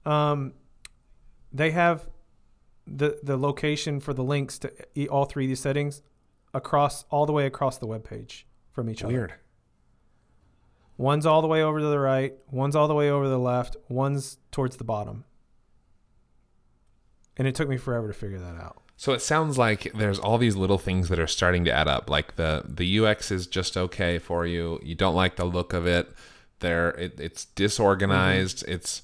[0.05, 0.55] Um,
[1.53, 2.09] they have
[2.87, 6.03] the the location for the links to all three of these settings
[6.53, 9.13] across all the way across the web page from each other.
[9.13, 9.35] Weird.
[10.97, 13.39] One's all the way over to the right, one's all the way over to the
[13.39, 15.25] left, one's towards the bottom.
[17.37, 18.83] And it took me forever to figure that out.
[18.99, 22.11] So it sounds like there's all these little things that are starting to add up.
[22.11, 24.79] Like the the UX is just okay for you.
[24.83, 26.13] You don't like the look of it.
[26.59, 28.63] There, it, it's disorganized.
[28.69, 29.01] It's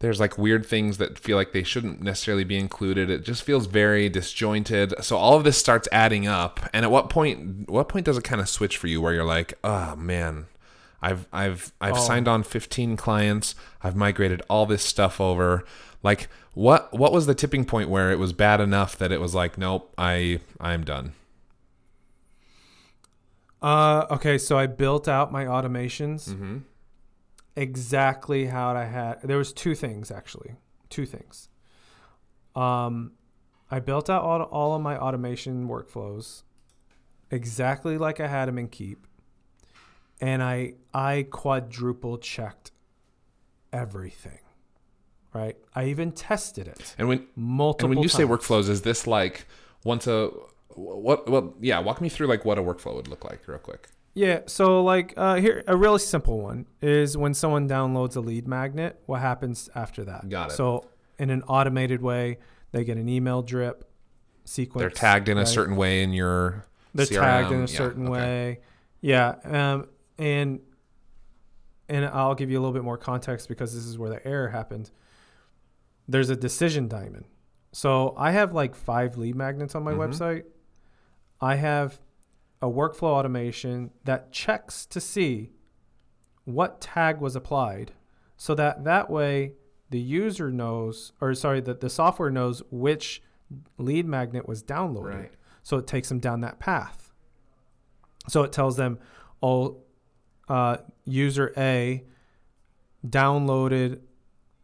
[0.00, 3.08] there's like weird things that feel like they shouldn't necessarily be included.
[3.10, 4.94] It just feels very disjointed.
[5.02, 6.58] So all of this starts adding up.
[6.72, 9.24] And at what point what point does it kind of switch for you where you're
[9.24, 10.46] like, "Oh man,
[11.02, 12.00] I've I've I've Oh.
[12.00, 13.54] signed on 15 clients.
[13.82, 15.64] I've migrated all this stuff over."
[16.02, 19.34] Like what what was the tipping point where it was bad enough that it was
[19.34, 21.12] like, "Nope, I I'm done."
[23.62, 26.58] Uh, okay, so I built out my automations Mm-hmm.
[27.56, 29.22] Exactly how I had.
[29.22, 30.56] There was two things actually,
[30.88, 31.48] two things.
[32.54, 33.12] Um,
[33.70, 36.42] I built out all, all of my automation workflows
[37.30, 39.06] exactly like I had them in Keap,
[40.20, 42.72] and I I quadruple checked
[43.72, 44.38] everything.
[45.32, 47.86] Right, I even tested it And when multiple.
[47.86, 49.46] and when you say workflows, is this like
[49.84, 50.30] once a
[50.74, 53.88] what what yeah, walk me through like what a workflow would look like real quick.
[54.12, 58.48] Yeah, so like uh, here, a really simple one is when someone downloads a lead
[58.48, 59.00] magnet.
[59.06, 60.28] What happens after that?
[60.28, 60.54] Got it.
[60.54, 60.86] So
[61.18, 62.38] in an automated way,
[62.72, 63.88] they get an email drip
[64.44, 64.80] sequence.
[64.80, 67.68] They're tagged in a certain way in your They're tagged in CRM.
[67.68, 68.10] a Yeah, certain okay.
[68.10, 68.60] way.
[69.00, 69.86] Yeah, um,
[70.18, 70.60] and
[71.88, 74.48] and I'll give you a little bit more context because this is where the error
[74.48, 74.90] happened.
[76.08, 77.26] There's a decision diamond.
[77.72, 79.98] So I have like five lead magnets on my Mhm.
[80.12, 80.42] website.
[81.40, 82.00] I have
[82.62, 85.50] a workflow automation that checks to see
[86.44, 87.92] what tag was applied
[88.36, 89.52] so that that way
[89.90, 93.22] the user knows or sorry that the software knows which
[93.78, 95.14] lead magnet was downloaded.
[95.14, 95.32] Right.
[95.62, 97.12] so it takes them down that path.
[98.28, 98.98] So it tells them
[99.42, 99.78] oh
[100.48, 102.04] uh, user a
[103.06, 104.00] downloaded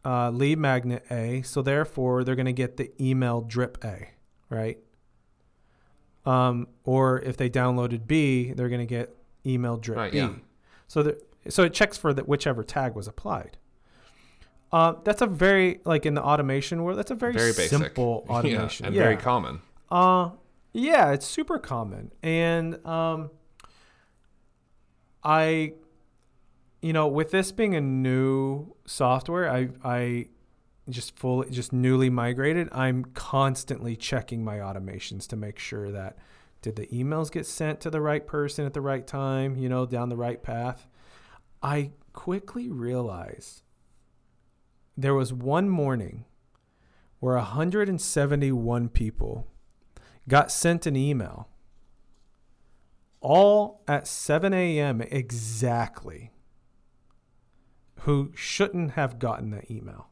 [0.05, 4.09] uh, lead magnet a so therefore they're going to get the email drip a
[4.49, 4.77] right
[6.27, 10.29] um, or if they downloaded b they're going to get email drip Right, b yeah.
[10.87, 13.57] so the, so it checks for that whichever tag was applied
[14.71, 17.69] uh, that's a very like in the automation world that's a very, Very basic.
[17.69, 19.61] simple automation yeah, and very common.
[19.89, 20.31] uh
[20.73, 22.11] yeah, it's super common.
[22.21, 23.31] And um
[25.23, 25.73] I
[26.81, 30.27] you know, with this being a new software, I I
[30.89, 36.17] just fully just newly migrated, I'm constantly checking my automations to make sure that
[36.61, 39.85] did the emails get sent to the right person at the right time, you know,
[39.85, 40.87] down the right path.
[41.61, 43.61] I quickly realized
[44.95, 46.25] there was one morning
[47.19, 49.47] where 171 people
[50.27, 51.47] got sent an email
[53.21, 55.01] all at 7 a.m.
[55.01, 56.31] exactly
[58.01, 60.09] who shouldn't have gotten the email.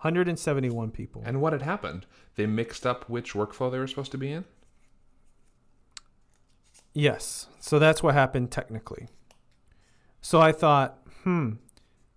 [0.00, 1.22] 171 people.
[1.26, 2.06] And what had happened?
[2.36, 4.46] They mixed up which workflow they were supposed to be in.
[6.94, 7.48] Yes.
[7.60, 9.08] So that's what happened technically.
[10.22, 11.52] So I thought, hmm,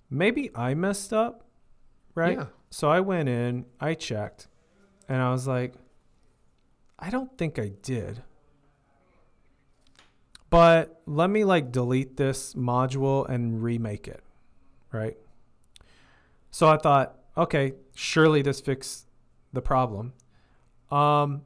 [0.10, 1.46] maybe I messed up,
[2.15, 2.38] right?
[2.38, 2.46] Yeah.
[2.69, 4.48] So I went in, I checked,
[5.10, 5.74] and I was like,
[6.98, 8.24] I don't think I did.
[10.50, 14.24] But let me like delete this module and remake it,
[14.91, 15.17] right?
[16.52, 19.08] So I thought, okay, surely this fixed
[19.52, 20.13] the problem.
[20.91, 21.41] Um,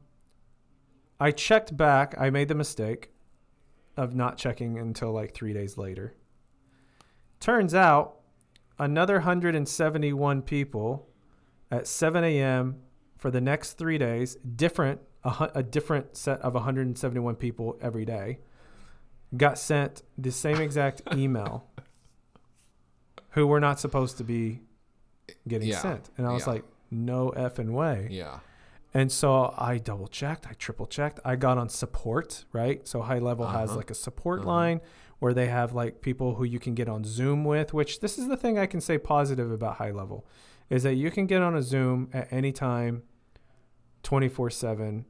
[1.19, 2.15] I checked back.
[2.17, 3.11] I made the mistake
[3.95, 6.13] of not checking until like three days later.
[7.39, 8.19] Turns out
[8.79, 11.07] another 171 people
[11.71, 12.77] at 7 a.m.
[13.17, 18.39] for the next three days, different a, a different set of 171 people every day,
[19.35, 21.65] got sent the same exact email
[23.31, 24.61] who were not supposed to be
[25.47, 26.09] getting Yeah, sent.
[26.17, 26.53] And I was yeah.
[26.53, 28.07] like, no effing way.
[28.11, 28.39] Yeah.
[28.93, 31.19] And so I double checked, I triple checked.
[31.25, 32.87] I got on support, right?
[32.87, 33.77] So high level has Uh-huh.
[33.77, 34.47] like a support Uh-huh.
[34.49, 34.81] line
[35.19, 38.27] where they have like people who you can get on Zoom with, which this is
[38.27, 40.25] the thing I can say positive about high level
[40.69, 43.03] is that you can get on a Zoom at any time
[44.03, 45.05] 24/7.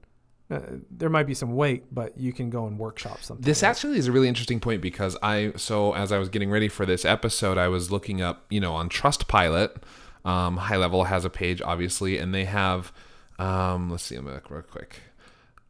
[0.50, 3.44] Uh, there might be some wait, but you can go and workshop something.
[3.44, 3.70] This right?
[3.70, 6.86] actually is a really interesting point because I so as I was getting ready for
[6.86, 9.82] this episode, I was looking up, you know, on Trustpilot,
[10.28, 12.92] Um, High Level has a page, obviously, and they have,
[13.40, 15.00] um, let's see, I'm gonna look real quick.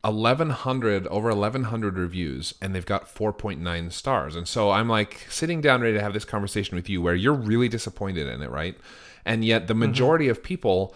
[0.02, 4.36] 1100 over 1100 reviews and they've got 4.9 stars.
[4.36, 7.34] And so i'm like sitting down ready to have this conversation with you where you're
[7.34, 8.78] really disappointed in it right?
[9.26, 10.96] And yet the majority of people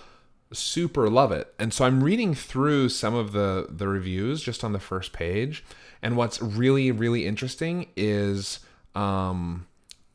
[0.53, 1.53] super love it.
[1.59, 5.63] And so i'm reading through some of the the reviews just on the first page.
[6.01, 8.59] And what's really really interesting is
[8.95, 9.67] um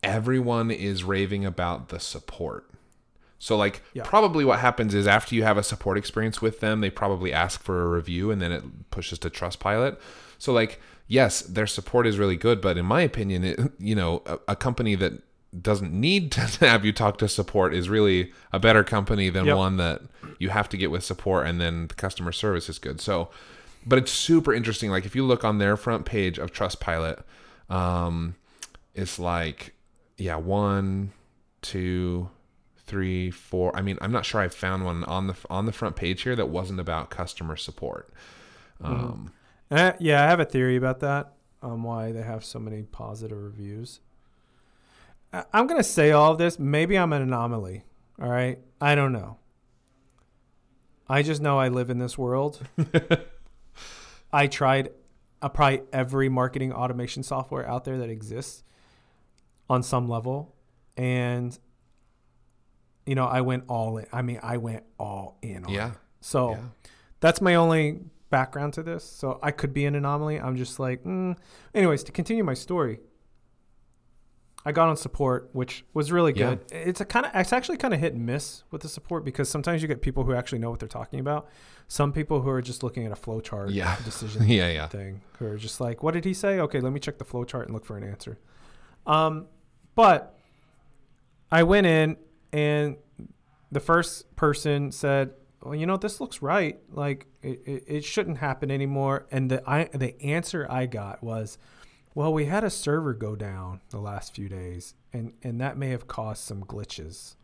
[0.02, 2.70] everyone is raving about the support
[3.38, 4.02] so like Yeah.
[4.04, 7.62] probably what happens is after you have a support experience with them, they probably ask
[7.62, 9.98] for a review and then it pushes to Trustpilot.
[10.38, 14.22] So like yes, their support is really good, but in my opinion, it, you know,
[14.26, 15.12] a, a company that
[15.62, 19.56] doesn't need to have you talk to support is really a better company than Yep.
[19.56, 20.02] one that
[20.38, 23.00] you have to get with support and then the customer service is good.
[23.00, 23.30] So
[23.86, 27.22] but it's super interesting like if you look on their front page of Trustpilot,
[27.70, 28.34] um
[28.94, 29.74] it's like
[30.18, 31.12] yeah, one,
[31.62, 32.30] two,
[32.86, 33.74] three, four.
[33.76, 36.36] I mean, I'm not sure I found one on the on the front page here
[36.36, 38.12] that wasn't about customer support.
[38.82, 39.32] Um,
[39.70, 41.32] And I- yeah, I have a theory about that.
[41.62, 44.00] Um, why they have so many positive reviews.
[45.32, 46.58] I- I'm gonna say all of this.
[46.58, 47.84] Maybe I'm an anomaly.
[48.22, 49.38] All right, I don't know.
[51.08, 52.60] I just know I live in this world.
[54.32, 54.90] I tried
[55.42, 58.64] uh, probably every marketing automation software out there that exists
[59.68, 60.54] on some level,
[60.96, 61.58] and
[63.06, 64.06] you know I went all in.
[64.12, 65.64] I mean, I went all in.
[65.64, 65.92] On Yeah.
[65.92, 65.98] it.
[66.20, 66.58] So yeah.
[67.20, 69.04] that's my only background to this.
[69.04, 70.40] So I could be an anomaly.
[70.40, 71.36] I'm just like, mm.
[71.74, 72.98] anyways, to continue my story,
[74.64, 76.56] I got on support, which was really Yeah.
[76.56, 76.64] good.
[76.72, 79.48] It's a kind of, it's actually kind of hit and miss with the support because
[79.48, 81.46] sometimes you get people who actually know what they're talking about.
[81.86, 83.96] Some people who are just looking at a flow chart Yeah.
[84.04, 84.88] decision Yeah, yeah.
[84.88, 86.58] thing who are just like, what did he say?
[86.58, 88.38] Okay, let me check the flow chart and look for an answer.
[89.06, 89.46] Um,
[89.94, 90.36] but
[91.52, 92.16] I went in
[92.56, 92.96] and
[93.70, 96.78] the first person said, well, you know, this looks right.
[96.90, 99.26] Like it, it, it shouldn't happen anymore.
[99.30, 101.58] And the I, the answer I got was,
[102.14, 105.90] well, we had a server go down the last few days, and and that may
[105.90, 107.36] have caused some glitches.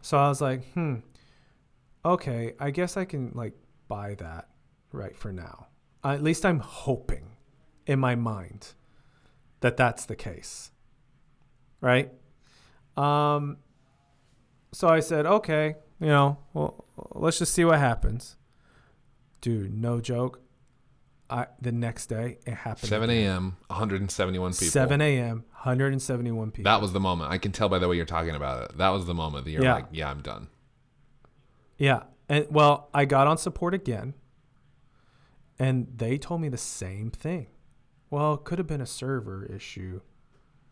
[0.00, 0.96] So I was like, hmm,
[2.04, 3.54] okay, I guess I can like
[3.88, 4.48] buy that
[4.92, 5.66] right for now.
[6.04, 7.32] at least I'm hoping
[7.84, 8.74] in my mind
[9.58, 10.70] that that's the case.
[11.80, 12.12] Right?
[13.00, 13.56] Um
[14.72, 16.84] so I said, "Okay, you know, well
[17.14, 18.36] let's just see what happens."
[19.40, 20.40] Dude, no joke.
[21.28, 22.88] I the next day it happened.
[22.88, 24.66] 7 a.m., 171 people.
[24.66, 25.44] 7 a.m.
[25.52, 26.70] 171 people.
[26.70, 27.30] That was the moment.
[27.30, 28.78] I can tell by the way you're talking about it.
[28.78, 29.74] That was the moment that you're Yeah.
[29.74, 30.48] like, yeah, I'm done.
[31.78, 32.02] Yeah.
[32.28, 34.14] And well, I got on support again
[35.58, 37.46] and they told me the same thing.
[38.10, 40.00] Well, it could have been a server issue.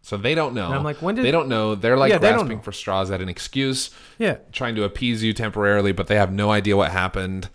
[0.02, 0.66] So they don't know.
[0.66, 1.74] And I'm like, when did- they don't know?
[1.74, 2.62] They're like Yeah, grasping know.
[2.62, 4.38] for straws at an excuse, Yeah.
[4.52, 7.48] trying to appease you temporarily, but they have no idea what happened.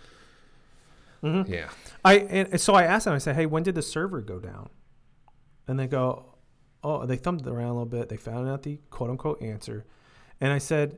[1.23, 1.51] Mm-hmm.
[1.51, 1.69] Yeah.
[2.05, 4.39] I and and so I asked them, I said, Hey, when did the server go
[4.39, 4.69] down?
[5.67, 6.25] And they go,
[6.83, 8.09] Oh, they thumbed around a little bit.
[8.09, 9.85] They found out the quote unquote answer.
[10.41, 10.97] And I said,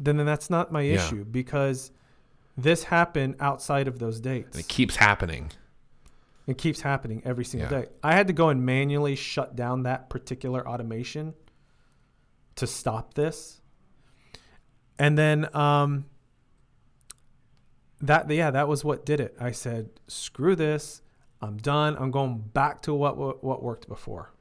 [0.00, 0.94] Then, then that's not my Yeah.
[0.94, 1.90] issue because
[2.56, 4.56] this happened outside of those dates.
[4.56, 5.52] And it keeps happening.
[6.48, 7.82] It keeps happening every single Yeah.
[7.82, 7.88] day.
[8.02, 11.34] I had to go and manually shut down that particular automation
[12.56, 13.60] to stop this.
[14.98, 16.06] And then um
[18.00, 19.36] that yeah, that was what did it.
[19.38, 21.02] I said, "Screw this.
[21.42, 21.96] I'm done.
[21.98, 24.32] I'm going back to what what, what worked before."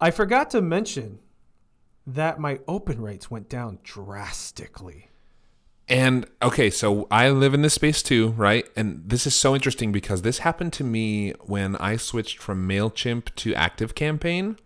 [0.00, 1.18] I forgot to mention
[2.06, 5.09] that my open rates went down drastically.
[5.90, 8.64] And okay, so I live in this space too, right?
[8.76, 13.34] And this is so interesting because this happened to me when I switched from MailChimp
[13.34, 14.56] to ActiveCampaign.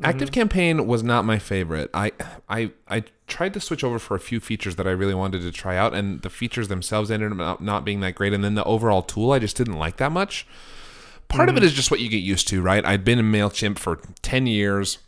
[0.00, 1.90] ActiveCampaign was not my favorite.
[1.94, 2.12] I
[2.48, 5.52] I I tried to switch over for a few features that I really wanted to
[5.52, 8.64] try out and the features themselves ended up not, being that great and then the
[8.64, 10.46] overall tool I just didn't like that much.
[11.28, 12.84] Part of it is just what you get used to, right?
[12.84, 14.98] I'd been in MailChimp for 10 years.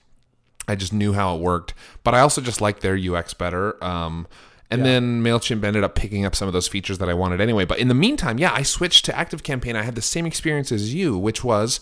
[0.66, 3.83] I just knew how it worked, but I also just liked their UX better.
[3.83, 4.27] Um,
[4.71, 7.64] and then MailChimp ended up picking up some of those features that I wanted anyway.
[7.64, 9.77] But in the meantime, yeah, I switched to ActiveCampaign.
[9.77, 11.81] I had the same experience as you, which was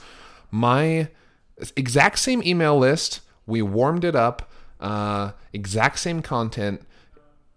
[0.51, 1.09] my
[1.77, 3.23] exact same email list.
[3.47, 6.83] We warmed it up, uh, exact same content,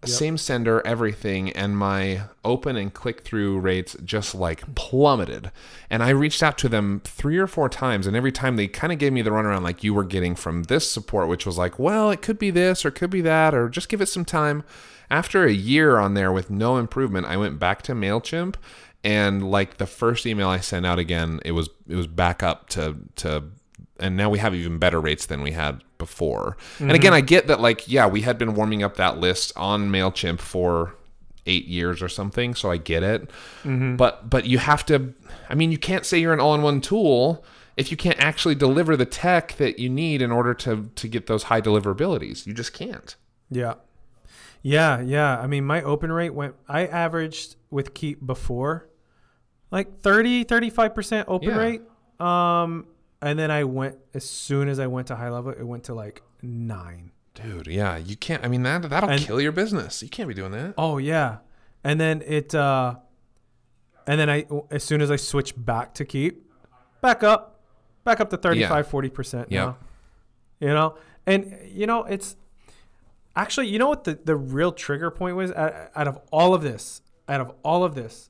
[0.06, 5.52] same sender, everything, and my open and click through rates just like plummeted.
[5.90, 8.94] And I reached out to them three or four times, and every time they kind
[8.94, 11.78] of gave me the runaround like you were getting from this support, which was like,
[11.78, 14.26] well, it could be this or it could be that, or just give it some
[14.26, 14.64] time.
[15.12, 18.56] After a year on there with no improvement, I went back to MailChimp
[19.04, 22.70] and like the first email I sent out again, it was it was back up
[22.70, 23.46] to to
[24.00, 26.58] and now we have even better rates than we had before.
[26.80, 27.18] And again, mm-hmm.
[27.18, 30.96] I get that like yeah, we had been warming up that list on Mailchimp for
[31.46, 33.30] 8 years or something, so I get it.
[33.64, 33.96] Mm-hmm.
[33.96, 35.14] But but you have to
[35.50, 37.46] I mean, you can't say you're an all-in-one tool
[37.78, 41.28] if you can't actually deliver the tech that you need in order to to get
[41.28, 42.46] those high deliverabilities.
[42.46, 43.16] You just can't.
[43.50, 43.76] Yeah.
[44.62, 45.40] Yeah, yeah.
[45.40, 48.90] I mean, my open rate went, I averaged with Keap before
[49.72, 51.58] like 30, 35% open Yeah.
[51.58, 51.82] rate.
[52.20, 52.88] Um,
[53.22, 55.94] and then I went, as soon as I went to high level, it went to
[55.94, 57.12] like nine.
[57.36, 58.44] Dude, yeah, you can't.
[58.44, 60.02] I mean, that that'll And- kill your business.
[60.04, 60.74] You can't be doing that.
[60.78, 61.38] Oh, yeah.
[61.84, 62.96] And then it, uh,
[64.08, 66.50] and then I, as soon as I switched back to Keap,
[67.02, 67.62] back up,
[68.04, 69.66] back up to 35, 40% now.
[69.68, 69.76] Yep.
[70.62, 70.96] you know
[71.26, 72.36] and you know it's
[73.42, 75.52] actually you know what the, the real trigger point was?
[75.52, 78.30] Out, out of all of this out of all of this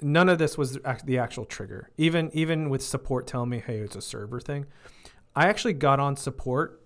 [0.00, 1.90] none of this was the actual trigger.
[1.96, 4.66] Even even with support telling me hey it's a server thing
[5.34, 6.82] i actually got on support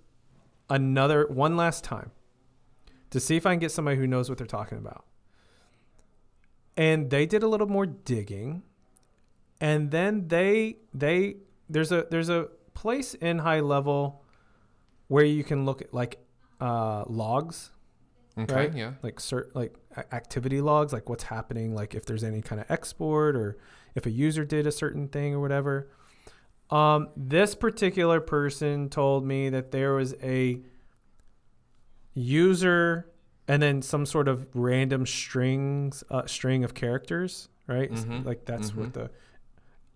[0.70, 2.10] another one last time
[3.10, 5.04] to see if i can get somebody who knows what they're talking about.
[6.76, 8.62] And they did a little more digging.
[9.60, 11.36] And then they they
[11.70, 14.22] there's a there's a place in high level
[15.08, 16.18] where you can look at like
[16.60, 17.70] uh, logs,
[18.38, 18.74] Okay, right?
[18.74, 18.92] yeah.
[19.02, 19.74] Like cert, like
[20.12, 23.56] activity logs, like what's happening, like if there's any kind of export or
[23.94, 25.88] if a user did a certain thing or whatever.
[26.70, 30.60] Um, this particular person told me that there was a
[32.14, 33.10] user
[33.48, 37.90] and then some sort of random strings uh, string of characters, right?
[37.90, 38.76] Mhm, Like that's mhm.
[38.76, 39.10] what the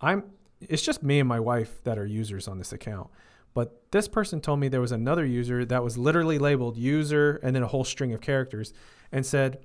[0.01, 0.25] I'm.
[0.61, 3.09] It's just me and my wife that are users on this account.
[3.55, 7.55] But this person told me there was another user that was literally labeled user and
[7.55, 8.73] then a whole string of characters,
[9.11, 9.59] and said,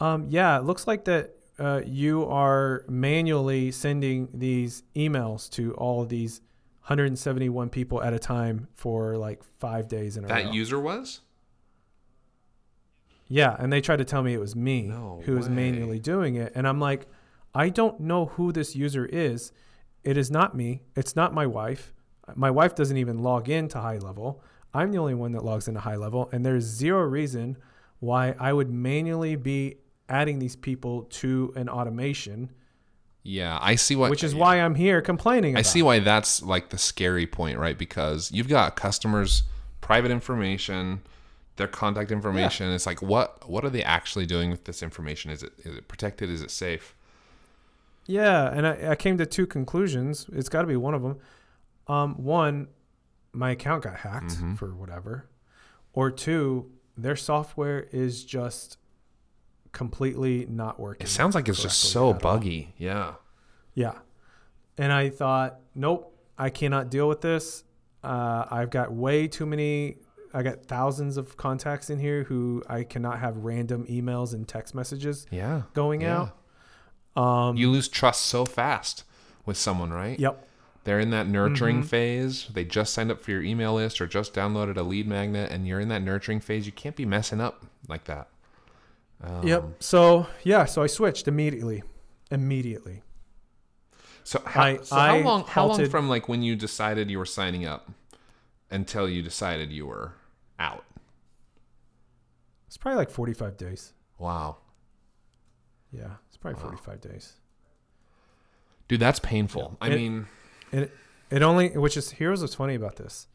[0.00, 6.02] um, "Yeah, it looks like that uh, you are manually sending these emails to all
[6.02, 6.40] of these
[6.82, 11.20] 171 people at a time for like five days in a row." That user was?
[13.28, 16.34] Yeah, and they tried to tell me it was me No who was manually doing
[16.34, 17.06] it, and I'm like,
[17.54, 19.52] I don't know who this user is.
[20.04, 20.82] It is not me.
[20.96, 21.94] It's not my wife.
[22.34, 24.42] My wife doesn't even log into high level.
[24.74, 27.56] I'm the only one that logs into high level, and there's zero reason
[28.00, 29.76] why I would manually be
[30.08, 32.50] adding these people to an automation,
[33.22, 34.10] Yeah, I see what.
[34.10, 34.40] which is yeah.
[34.40, 35.56] why I'm here complaining.
[35.56, 35.82] I see it.
[35.82, 37.76] why that's like the scary point, right?
[37.78, 39.44] Because you've got customers'
[39.80, 41.02] private information,
[41.56, 42.70] their contact information.
[42.72, 45.30] It's like, what what are they actually doing with this information?
[45.30, 46.30] Is it is it protected?
[46.30, 46.94] Is it safe?
[48.06, 50.26] Yeah, and I, I came to two conclusions.
[50.32, 51.18] It's got to be one of them.
[51.88, 52.68] Um, one,
[53.32, 54.56] my account got hacked Mhm.
[54.56, 55.28] for whatever,
[55.92, 58.78] or two, their software is just
[59.72, 61.06] completely not working.
[61.06, 62.20] It sounds like it's just so at all.
[62.20, 62.74] buggy.
[62.76, 63.14] Yeah.
[63.74, 63.98] Yeah,
[64.76, 67.64] and I thought, nope, I cannot deal with this.
[68.04, 69.96] Uh, I've got way too many.
[70.34, 74.74] I got thousands of contacts in here who I cannot have random emails and text
[74.74, 75.62] messages Yeah.
[75.72, 76.28] going Yeah.
[77.16, 77.22] out.
[77.22, 79.04] Um, You lose trust so fast
[79.46, 80.18] with someone, right?
[80.20, 80.46] yep.
[80.84, 81.86] They're in that nurturing Mm-hmm.
[81.86, 82.48] phase.
[82.52, 85.66] They just signed up for your email list or just downloaded a lead magnet and
[85.66, 86.66] you're in that nurturing phase.
[86.66, 88.28] You can't be messing up like that.
[89.22, 89.64] Um, Yep.
[89.80, 91.82] So yeah, so I switched immediately.
[92.30, 93.02] Immediately.
[94.24, 97.18] So how, I- so how I long how long from like when you decided you
[97.18, 97.90] were signing up
[98.70, 100.14] until you decided you were
[100.58, 100.84] out?
[102.66, 103.92] It's probably like 45 days.
[104.18, 104.56] Wow.
[105.92, 106.70] Yeah, it's probably Wow.
[106.70, 107.34] 45 days.
[108.88, 109.76] Dude, that's painful.
[109.80, 110.26] I It- mean,
[110.72, 110.90] It
[111.30, 113.28] it only, which is here's what's funny about this.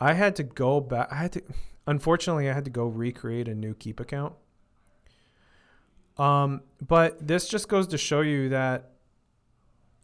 [0.00, 1.08] I had to go back.
[1.10, 1.42] I had to,
[1.86, 4.34] unfortunately, I had to go recreate a new Keap account.
[6.18, 8.90] Um, but this just goes to show you that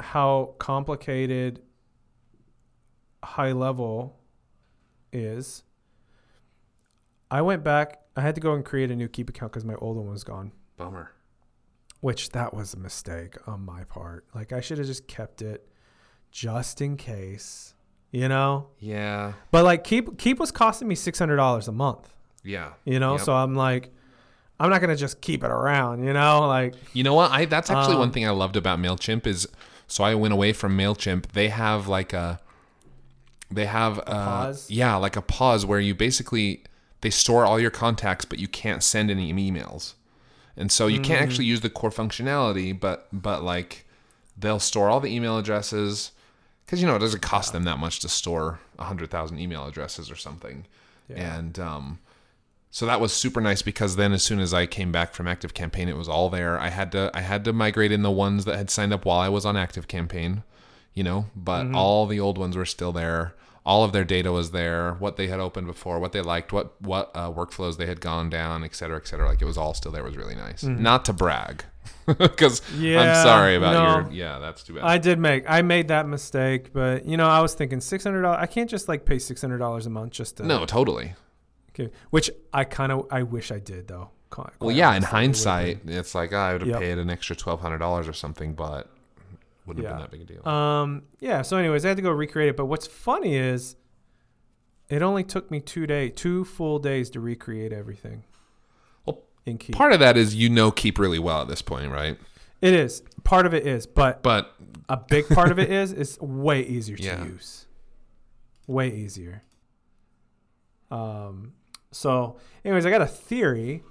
[0.01, 1.63] how complicated
[3.25, 4.19] high level
[5.13, 5.65] is.
[7.31, 8.01] I went back.
[8.17, 10.25] I had to go and create a new Keap account because my old one was
[10.25, 10.53] gone.
[10.77, 11.13] bummer.
[12.01, 14.25] which that was a mistake on my part.
[14.35, 15.69] Like I should have just kept it
[16.31, 17.75] just in case,
[18.11, 18.69] you know.
[18.79, 19.33] Yeah.
[19.51, 22.13] But like Keap Keap was costing me six hundred dollars a month,
[22.45, 22.71] Yeah.
[22.85, 23.13] you know.
[23.17, 23.21] Yep.
[23.25, 23.91] So I'm like,
[24.61, 26.47] I'm not gonna just keep it around, you know.
[26.47, 27.31] Like You know what?
[27.31, 29.49] I that's actually one Um, thing I loved about Mailchimp is
[29.87, 31.29] so I went away from Mailchimp.
[31.33, 32.41] They have like a
[33.51, 34.71] they have a, pause?
[34.71, 36.63] Yeah, like a pause where you basically
[37.01, 39.95] they store all your contacts, but you can't send any emails,
[40.57, 41.05] and so you Mm.
[41.05, 42.79] can't actually use the core functionality.
[42.79, 43.87] But but like
[44.37, 46.11] they'll store all the email addresses
[46.69, 49.65] because you know it doesn't cost them that much to store a hundred thousand email
[49.67, 50.67] addresses or something,
[51.09, 51.39] Yeah.
[51.39, 51.99] and um,
[52.71, 55.55] so that was super nice because then as soon as I came back from Active
[55.55, 56.59] Campaign, it was all there.
[56.61, 59.19] I had to I had to migrate in the ones that had signed up while
[59.21, 60.43] I was on Active Campaign,
[60.95, 61.75] you know, but Mm-hmm.
[61.75, 63.35] all the old ones were still there.
[63.69, 66.81] All of their data was there, what they had opened before, what they liked, what
[66.81, 69.29] what uh, workflows they had gone down, et cetera, et cetera.
[69.29, 70.03] Like it was all still there.
[70.03, 70.63] It was really nice.
[70.65, 71.65] Not to brag,
[72.07, 72.83] because Mm-hmm.
[72.83, 74.09] Yeah, I'm sorry about no.
[74.09, 74.13] your.
[74.13, 74.85] Yeah, that's too bad.
[74.85, 78.23] I did make I made that mistake, but you know I was thinking six hundred
[78.23, 78.39] dollars.
[78.41, 81.15] I can't just like pay six hundred dollars a month just to no, totally.
[81.79, 81.93] Okay.
[82.11, 84.09] Which I kind of I wish I did though.
[84.31, 84.95] Quite- Well, yeah.
[84.95, 86.81] In honestly, it would've hindsight, it's like oh, I would have Yep.
[86.81, 88.89] paid an extra twelve hundred dollars or something, but
[89.69, 89.97] wouldn't have Yeah.
[90.07, 90.49] been that big a deal.
[90.49, 91.03] Um.
[91.21, 91.43] Yeah.
[91.43, 92.57] So, anyways, I had to go recreate it.
[92.57, 93.77] But what's funny is,
[94.89, 98.25] it only took me two day, two full days to recreate everything.
[99.05, 99.75] Well, in Keap.
[99.77, 102.17] Part of that is you know Keap really well at this point, right?
[102.61, 104.53] it is part of it is, but But
[104.89, 107.25] a big part of it is is way easier to Yeah.
[107.25, 107.67] use.
[108.67, 109.43] Way easier.
[110.91, 111.53] Um.
[111.91, 113.83] So, anyways, I got a theory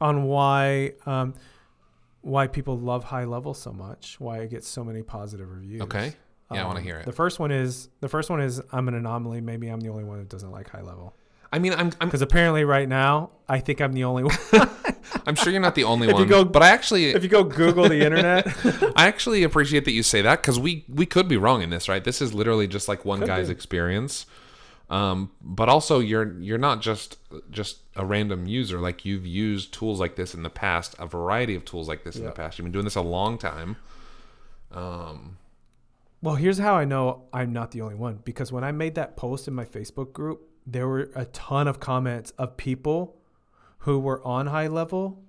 [0.00, 1.34] on why um
[2.26, 4.18] why people love high level so much.
[4.18, 5.82] Why it gets so many positive reviews.
[5.82, 6.12] okay,
[6.52, 7.04] yeah, I want to Um, hear it.
[7.06, 9.40] The first one is the first one is I'm an anomaly.
[9.40, 11.14] Maybe I'm the only one that doesn't like high level.
[11.52, 14.36] I mean, I'm I'm, Because apparently, right now, I think I'm the only one.
[15.26, 16.28] I'm sure you're not the only If you one.
[16.28, 18.46] go- but I actually if you go Google the internet,
[18.96, 21.88] I actually appreciate that you say that because we we could be wrong in this,
[21.88, 22.02] right?
[22.02, 23.52] This is literally just like one Could guy's be.
[23.52, 24.26] experience.
[24.88, 27.18] Um, but also you're you're not just
[27.50, 28.78] just a random user.
[28.78, 32.16] Like you've used tools like this in the past, a variety of tools like this
[32.16, 32.58] in the past.
[32.58, 33.76] You've been doing this a long time.
[34.70, 35.38] Um,
[36.22, 38.20] well, here's how I know I'm not the only one.
[38.24, 41.80] Because when I made that post in my Facebook group, there were a ton of
[41.80, 43.16] comments of people
[43.78, 45.22] who were on high level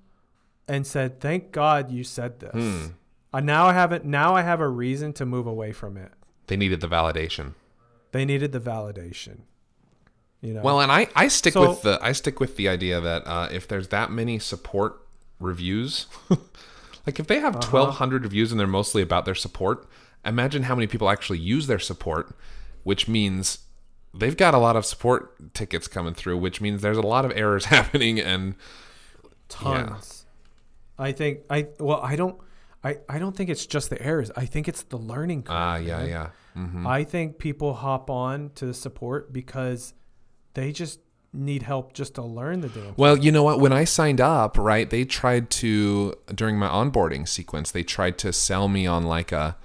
[0.67, 2.85] and said, "Thank God you said this." Hmm.
[3.33, 4.05] Uh, now I haven't.
[4.05, 6.11] Now I have a reason to move away from it.
[6.47, 7.53] they needed the validation.
[8.11, 9.39] They needed the validation.
[10.41, 10.61] You know.
[10.61, 13.49] Well, and I, I stick So- with the I stick with the idea that uh,
[13.51, 15.01] if there's that many support
[15.39, 16.05] reviews,
[17.05, 17.71] like if they have Uh-huh.
[17.71, 19.87] 1,200 reviews and they're mostly about their support,
[20.25, 22.35] imagine how many people actually use their support,
[22.83, 23.59] which means
[24.13, 27.31] they've got a lot of support tickets coming through, which means there's a lot of
[27.35, 28.55] errors happening and
[29.49, 30.25] tons.
[30.99, 32.39] I think I well I don't
[32.83, 34.31] I I don't think it's just the errors.
[34.35, 35.55] I think it's the learning curve.
[35.55, 36.09] ah yeah man.
[36.09, 39.93] yeah hmm I think people hop on to the support because
[40.53, 40.99] they just
[41.33, 42.93] need help just to learn the damn.
[42.97, 43.59] Well, you know what?
[43.59, 48.33] When I signed up, right, they tried to during my onboarding sequence, they tried to
[48.33, 49.55] sell me on like a,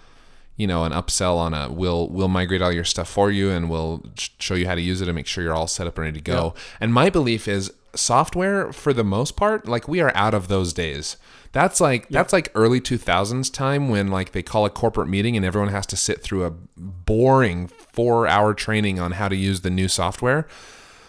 [0.57, 3.71] you know, an upsell on a we'll we'll migrate all your stuff for you and
[3.71, 4.05] we'll
[4.39, 6.19] show you how to use it and make sure you're all set up and ready
[6.19, 6.53] to go.
[6.79, 10.73] And my belief is software for the most part, like we are out of those
[10.73, 11.17] days.
[11.53, 15.45] That's like that's like early 2000s time when like they call a corporate meeting and
[15.45, 19.89] everyone has to sit through a boring 4-hour training on how to use the new
[19.89, 20.49] software.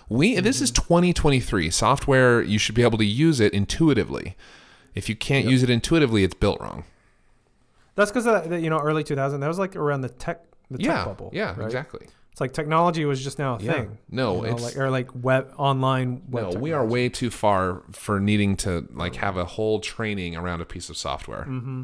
[0.10, 0.84] We this is mm-hmm.
[0.84, 1.70] 2023.
[1.70, 4.36] Software you should be able to use it intuitively.
[4.96, 6.84] If you can't use it intuitively, it's built wrong.
[7.96, 9.40] That's because you know early 2000.
[9.40, 11.30] That was like around the tech the tech yeah, bubble.
[11.34, 11.66] yeah, right?
[11.66, 12.08] exactly.
[12.34, 13.74] It's like technology was just now a Yeah.
[13.74, 13.98] thing.
[14.10, 16.24] No, you know, it's- like or like web online.
[16.30, 20.36] Web No, we are way too far for needing to like have a whole training
[20.36, 21.46] around a piece of software.
[21.48, 21.84] Mm-hmm.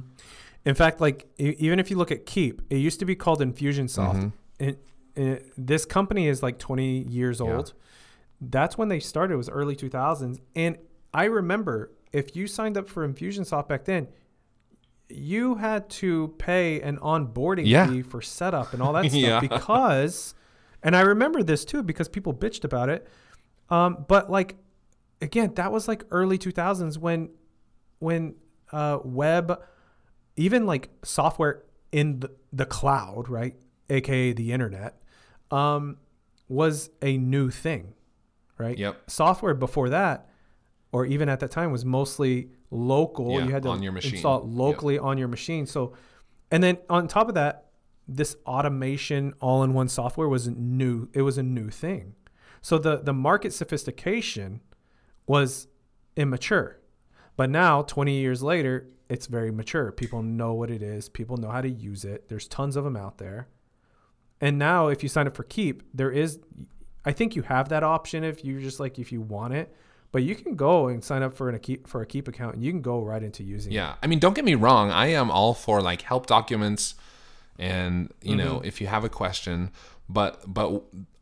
[0.65, 4.15] In fact, like even if you look at Keap, it used to be called Infusionsoft.
[4.15, 4.31] Mhm.
[4.59, 4.83] It,
[5.15, 7.67] it, this company is like 20 years old.
[7.75, 7.83] Yeah.
[8.41, 9.35] That's when they started.
[9.35, 10.77] It was early 2000s, and
[11.13, 14.07] I remember if you signed up for Infusionsoft back then,
[15.09, 17.87] you had to pay an onboarding Yeah.
[17.87, 19.39] fee for setup and all that stuff Yeah.
[19.39, 20.33] because,
[20.83, 23.07] and I remember this too because people bitched about it.
[23.69, 24.55] Um, but like,
[25.21, 27.29] again, that was like early 2000s when,
[27.99, 28.35] when
[28.71, 29.61] uh, web,
[30.35, 33.55] even like software in the, the cloud, right,
[33.89, 35.01] aka the internet,
[35.51, 35.97] um,
[36.47, 37.93] was a new thing,
[38.57, 38.77] right?
[38.77, 39.09] Yep.
[39.09, 40.29] Software before that,
[40.91, 43.31] or even at that time, was mostly local.
[43.33, 44.13] Yeah, you had to on your machine.
[44.15, 44.57] install it Yep.
[44.57, 45.65] locally on your machine.
[45.67, 45.93] So,
[46.51, 47.68] and then on top of that,
[48.15, 51.09] this automation all-in-one software was new.
[51.13, 52.15] It was a new thing.
[52.61, 54.61] So the the market sophistication
[55.27, 55.67] was
[56.15, 56.79] immature.
[57.37, 59.91] But now, 20 years later, it's very mature.
[59.91, 61.07] People know what it is.
[61.07, 62.27] People know how to use it.
[62.27, 63.47] There's tons of them out there.
[64.41, 66.39] And now, if you sign up for Keap, there is,
[67.05, 69.73] I think you have that option if you just like if you want it.
[70.11, 72.63] But you can go and sign up for an, Keap for a Keap account, and
[72.63, 73.75] you can go right into using it.
[73.75, 73.95] Yeah.
[74.01, 74.89] I mean, don't get me wrong.
[74.91, 76.95] I am all for like help documents
[77.59, 78.45] and, you Mm-hmm.
[78.45, 79.71] know, if you have a question,
[80.07, 80.81] but but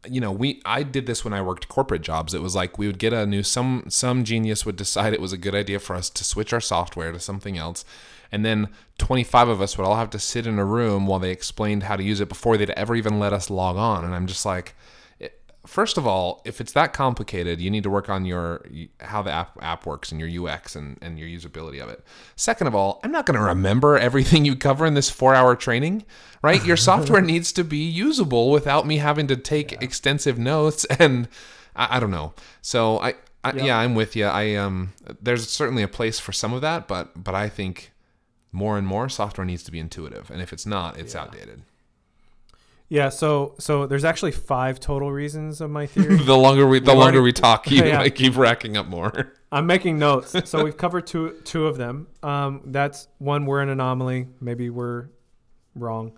[0.09, 2.33] you know, we I did this when I worked corporate jobs.
[2.33, 5.33] It was like we would get a new some some genius would decide it was
[5.33, 7.83] a good idea for us to switch our software to something else.
[8.31, 11.31] And then 25 of us would all have to sit in a room while they
[11.31, 14.03] explained how to use it before they'd ever even let us log on.
[14.05, 14.75] And I'm just like,
[15.67, 18.65] first of all, if it's that complicated, you need to work on your
[19.01, 22.03] how the app app works and your UX and, and your usability of it.
[22.35, 25.55] Second of all, I'm not going to remember everything you cover in this four hour
[25.55, 26.05] training,
[26.41, 26.63] right?
[26.65, 29.79] Your software needs to be usable without me having to take yeah.
[29.81, 31.27] extensive notes and
[31.75, 32.33] I, I, don't know.
[32.61, 33.65] So I, I yep.
[33.65, 34.25] yeah, I'm with you.
[34.25, 37.91] I um, there's certainly a place for some of that, but but I think
[38.51, 41.21] more and more software needs to be intuitive, and if it's not, it's yeah.
[41.21, 41.61] outdated.
[42.89, 46.17] Yeah, so so there's actually five total reasons of my theory.
[46.23, 48.07] the longer we the longer we talk, you yeah.
[48.09, 49.33] keep racking up more.
[49.51, 50.35] I'm making notes.
[50.49, 52.07] So we've covered two two of them.
[52.23, 54.27] Um, that's one we're an anomaly.
[54.39, 55.09] Maybe we're
[55.75, 56.17] wrong.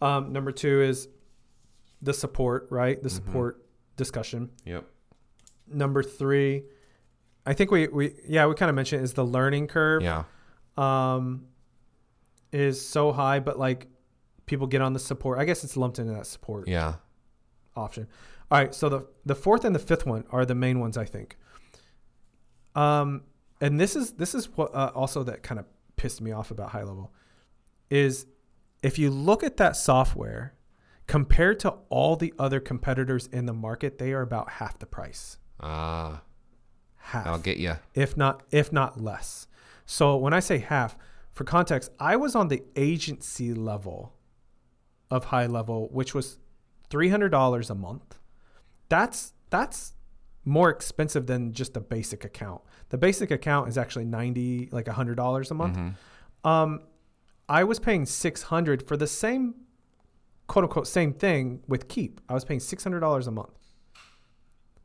[0.00, 1.08] Um, number two is
[2.00, 3.02] the support, right?
[3.02, 3.16] The mm-hmm.
[3.16, 3.96] support mm-hmm.
[3.96, 4.50] discussion.
[4.64, 4.86] Yep.
[5.68, 6.64] Number three,
[7.44, 10.02] I think we we yeah we kind of mentioned is the learning curve.
[10.02, 10.24] Yeah.
[10.78, 11.46] Um,
[12.52, 13.86] is so high, but like
[14.46, 15.38] people get on the support.
[15.38, 16.68] I guess it's lumped into that support.
[16.68, 16.94] Yeah.
[17.76, 18.08] Option.
[18.50, 18.74] All right.
[18.74, 21.36] So the the fourth and the fifth one are the main ones I think.
[22.74, 23.22] Um,
[23.60, 25.66] and this is this is what uh, also that kind of
[25.96, 27.12] pissed me off about high level,
[27.90, 28.26] is
[28.82, 30.54] if you look at that software
[31.06, 35.38] compared to all the other competitors in the market, they are about half the price.
[35.60, 36.22] Ah.
[36.96, 37.26] half.
[37.26, 37.76] I'll get you.
[37.94, 39.48] If not if not less.
[39.86, 40.96] So when I say half,
[41.30, 44.15] for context, I was on the agency level
[45.10, 46.38] of high level, which was
[46.90, 48.18] three hundred dollars a month.
[48.88, 49.92] That's that's
[50.44, 52.62] more expensive than just a basic account.
[52.90, 55.76] The basic account is actually ninety, like hundred dollars a month.
[55.76, 56.48] Mm-hmm.
[56.48, 56.80] Um,
[57.48, 59.54] I was paying six hundred for the same,
[60.46, 62.20] quote unquote, same thing with Keap.
[62.28, 63.50] I was paying six hundred dollars a month.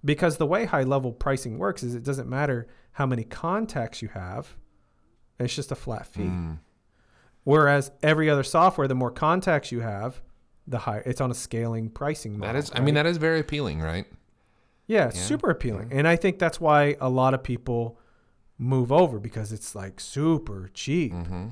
[0.03, 4.07] Because the way high level pricing works is it doesn't matter how many contacts you
[4.09, 4.55] have,
[5.39, 6.24] it's just a flat fee.
[6.24, 6.57] Mm.
[7.44, 10.22] Whereas every other software, the more contacts you have,
[10.68, 12.54] the higher it's on a scaling pricing model.
[12.54, 12.82] That is, right?
[12.82, 14.06] I mean, that is very appealing, right?
[14.88, 15.10] Yeah, yeah.
[15.10, 16.00] super appealing, yeah.
[16.00, 18.00] and I think that's why a lot of people
[18.58, 21.50] move over because it's like super cheap, mm-hmm.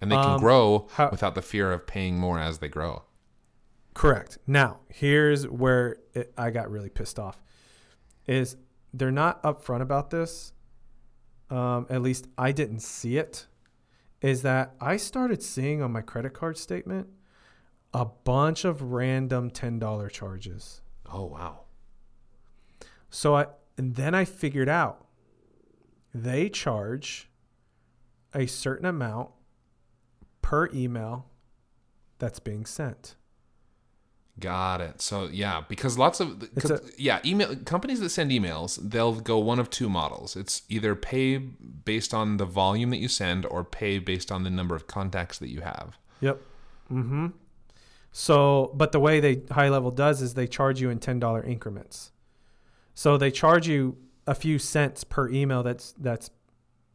[0.00, 3.02] and they can um, grow how, without the fear of paying more as they grow.
[3.94, 4.38] Correct.
[4.46, 7.42] Now, here's where it, I got really pissed off:
[8.26, 8.56] is
[8.94, 10.52] they're not upfront about this.
[11.50, 13.46] Um, at least I didn't see it
[14.22, 17.08] is that I started seeing on my credit card statement
[17.92, 20.80] a bunch of random $10 charges.
[21.12, 21.64] Oh, wow.
[23.10, 23.46] So I
[23.76, 25.06] and then I figured out
[26.14, 27.30] they charge
[28.34, 29.30] a certain amount
[30.40, 31.26] per email
[32.18, 33.16] that's being sent.
[34.42, 35.00] Got it.
[35.00, 39.60] So yeah, because lots of a, yeah email companies that send emails, they'll go one
[39.60, 40.34] of two models.
[40.34, 44.50] It's either pay based on the volume that you send, or pay based on the
[44.50, 45.96] number of contacts that you have.
[46.20, 46.40] Yep.
[46.92, 47.28] Mm-hmm.
[48.10, 51.42] So, but the way they high level does is they charge you in ten dollar
[51.42, 52.10] increments.
[52.94, 56.30] So they charge you a few cents per email that's that's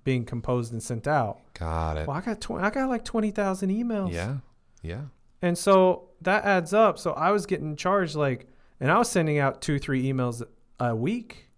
[0.04, 1.40] being composed and sent out.
[1.54, 2.08] Got it.
[2.08, 4.12] Well, I got tw- I got like twenty thousand emails.
[4.12, 4.38] Yeah.
[4.82, 5.02] Yeah.
[5.42, 7.00] And so that adds up.
[7.00, 8.48] So I was getting charged like,
[8.80, 10.44] and I was sending out two, three emails
[10.80, 11.50] a week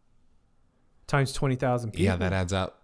[1.08, 2.06] times 20,000 people.
[2.06, 2.84] Yeah, that adds up.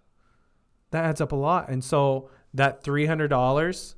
[0.90, 1.68] That adds up a lot.
[1.68, 3.94] And so that $300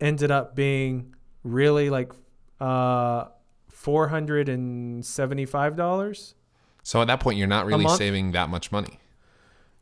[0.00, 2.12] ended up being really like
[2.60, 3.24] uh,
[3.72, 6.34] $475.
[6.82, 8.98] So at that point, you're not really saving that much money.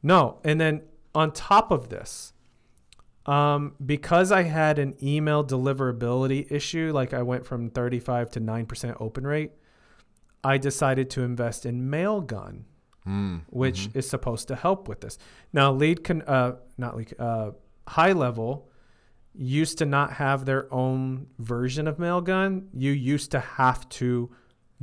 [0.03, 0.41] No.
[0.45, 0.83] And then
[1.15, 2.33] on top of this,
[3.27, 8.97] um, because I had an email deliverability issue, like I went from 35 to 9%
[9.01, 9.51] open rate,
[10.45, 12.63] I decided to invest in Mailgun,
[13.07, 13.99] mm, which mm-hmm.
[13.99, 15.19] is supposed to help with this.
[15.53, 17.51] Now, lead can, uh, not lead, uh,
[17.89, 18.71] high level
[19.35, 22.69] used to not have their own version of Mailgun.
[22.73, 24.31] You used to have to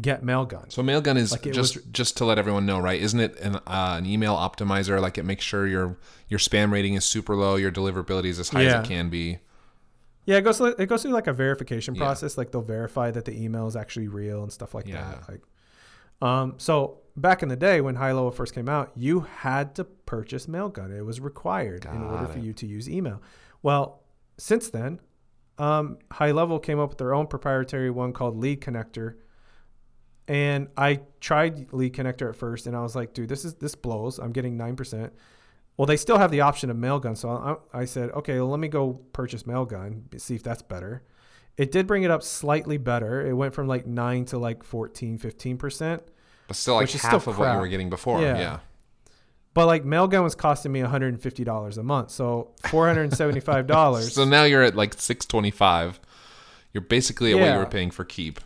[0.01, 0.71] get Mailgun.
[0.71, 2.99] So Mailgun is like just was, just to let everyone know, right?
[2.99, 3.61] Isn't it an, uh,
[3.97, 4.99] an email optimizer?
[4.99, 8.49] Like it makes sure your your spam rating is super low, your deliverability is as
[8.49, 8.79] high yeah.
[8.79, 9.39] as it can be.
[10.25, 12.35] Yeah, it goes through, it goes through like a verification process.
[12.35, 12.41] Yeah.
[12.41, 15.01] Like they'll verify that the email is actually real and stuff like yeah.
[15.01, 15.29] that.
[15.29, 15.41] Like,
[16.27, 19.83] um, so back in the day when High Level first came out, you had to
[19.83, 20.97] purchase Mailgun.
[20.97, 22.31] It was required Got in order it.
[22.31, 23.21] for you to use email.
[23.61, 24.01] Well,
[24.37, 24.99] since then,
[25.57, 29.15] um, High Level came up with their own proprietary one called Lead Connector,
[30.27, 33.75] and I tried Lead Connector at first, and I was like, dude, this is this
[33.75, 34.19] blows.
[34.19, 35.13] I'm getting nine percent.
[35.77, 37.29] Well, they still have the option of Mailgun, so
[37.73, 41.01] I, I said, okay, well, let me go purchase Mailgun, see if that's better.
[41.57, 43.25] It did bring it up slightly better.
[43.25, 46.03] It went from like nine to like 14, 15 percent.
[46.47, 48.21] But still, like half still of what you were getting before.
[48.21, 48.37] Yeah.
[48.37, 48.59] yeah.
[49.53, 54.01] But like Mailgun was costing me $150 a month, so $475.
[54.11, 55.99] so now you're at like 625.
[56.73, 57.43] You're basically at yeah.
[57.43, 58.39] what you were paying for Keap.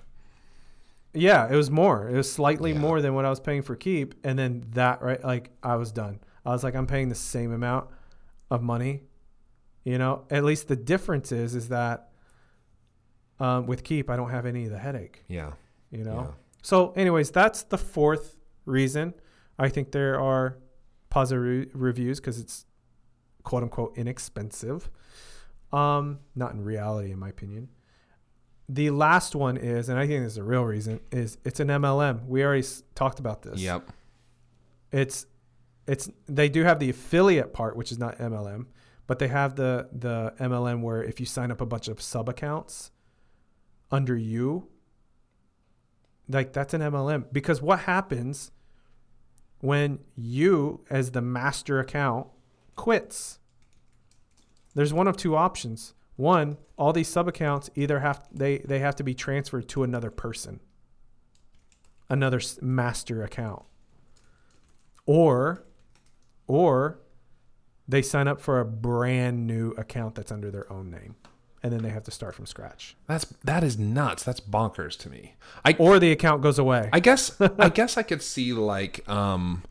[1.14, 2.08] Yeah, it was more.
[2.10, 2.80] It was slightly Yeah.
[2.80, 5.92] more than what I was paying for Keap, and then that right, like I was
[5.92, 6.20] done.
[6.46, 7.90] I was like, I'm paying the same amount
[8.52, 9.04] of money.
[9.84, 12.10] You know, at least the difference is is that
[13.40, 15.24] um, with Keap, I don't have any of the headache.
[15.28, 15.54] Yeah.
[15.92, 16.20] You know.
[16.30, 16.32] Yeah.
[16.62, 18.36] So, anyways, that's the fourth
[18.66, 19.14] reason.
[19.60, 20.58] I think there are
[21.10, 22.66] positive re- reviews because it's
[23.44, 24.90] quote unquote inexpensive.
[25.72, 27.70] Um, not in reality, in my opinion.
[28.70, 31.70] The last one is, and I think this is a real reason, is it's an
[31.70, 32.26] MLM.
[32.28, 33.62] We already s- talked about this.
[33.62, 33.90] Yep.
[34.92, 35.26] It's
[35.88, 38.66] it's they do have the affiliate part, which is not MLM,
[39.08, 42.28] but they have the the MLM where if you sign up a bunch of sub
[42.28, 42.92] accounts
[43.90, 44.68] under you,
[46.28, 47.32] like that's an MLM.
[47.32, 48.52] Because what happens
[49.60, 52.28] when you, as the master account,
[52.76, 53.40] quits?
[54.76, 55.94] There's one of two options.
[56.18, 60.12] One, all these sub accounts either have they they have to be transferred to another
[60.12, 60.60] person,
[62.10, 63.64] another master account,
[65.06, 65.64] or
[66.48, 67.00] or
[67.88, 71.16] they sign up for a brand new account that's under their own name,
[71.62, 74.24] and then they have to start from scratch, That's that is nuts.
[74.24, 75.36] That's bonkers to me.
[75.64, 76.90] I or the account goes away.
[76.92, 79.64] I guess I guess I could see like um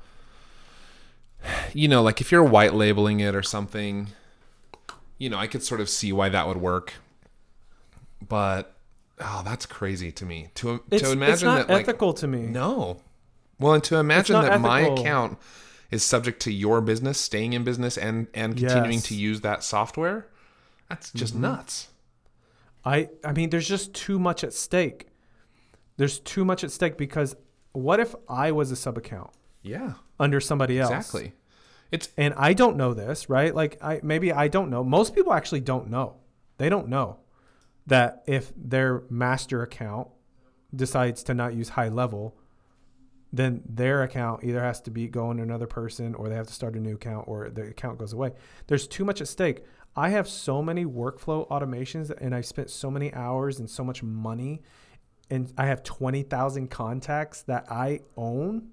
[1.72, 4.09] you know, like if you're white labeling it or something,
[5.18, 6.94] you know, I could sort of see why that would work.
[8.26, 8.76] But
[9.20, 10.48] oh, that's crazy to me.
[10.56, 12.40] To it's, to imagine it's not that like ethical to me.
[12.42, 13.00] no.
[13.58, 15.38] Well, and to imagine that my account
[15.90, 19.04] is subject to your business staying in business and and continuing Yes.
[19.04, 20.26] to use that software,
[20.90, 21.42] that's just Mm-hmm.
[21.42, 21.88] nuts.
[22.84, 25.08] I I mean, there's just too much at stake.
[25.96, 27.34] There's too much at stake because
[27.72, 29.30] what if I was a sub account
[29.62, 29.94] Yeah.
[30.20, 30.90] under somebody else?
[30.92, 31.32] Exactly.
[31.91, 33.55] It's and I don't know this, right?
[33.55, 34.82] Like I maybe I don't know.
[34.82, 36.16] Most people actually don't know.
[36.59, 37.18] They don't know
[37.87, 40.09] that if their master account
[40.74, 42.37] decides to not use high level,
[43.32, 46.53] then their account either has to be going to another person or they have to
[46.53, 48.32] start a new account or the account goes away.
[48.66, 49.62] There's too much at stake.
[49.95, 54.03] I have so many workflow automations and I've spent so many hours and so much
[54.03, 54.62] money
[55.30, 58.68] and I have 20,000 contacts that I own.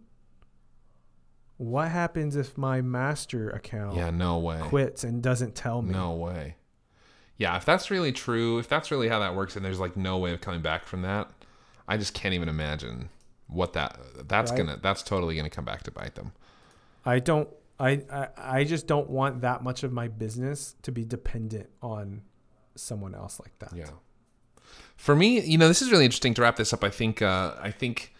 [1.64, 4.59] What happens if my master account yeah, no way.
[4.61, 5.91] quits and doesn't tell me?
[5.91, 6.55] No way.
[7.38, 10.18] Yeah, if that's really true, if that's really how that works, and there's like no
[10.18, 11.32] way of coming back from that,
[11.88, 13.09] I just can't even imagine
[13.47, 13.97] what that
[14.28, 14.57] that's Right.
[14.57, 16.32] gonna that's totally gonna come back to bite them.
[17.05, 17.49] I don't.
[17.80, 22.22] I, I I just don't want that much of my business to be dependent on
[22.76, 23.76] someone else like that.
[23.76, 23.89] Yeah.
[24.95, 26.84] For me, you know, this is really interesting to wrap this up.
[26.84, 28.12] I think uh, I think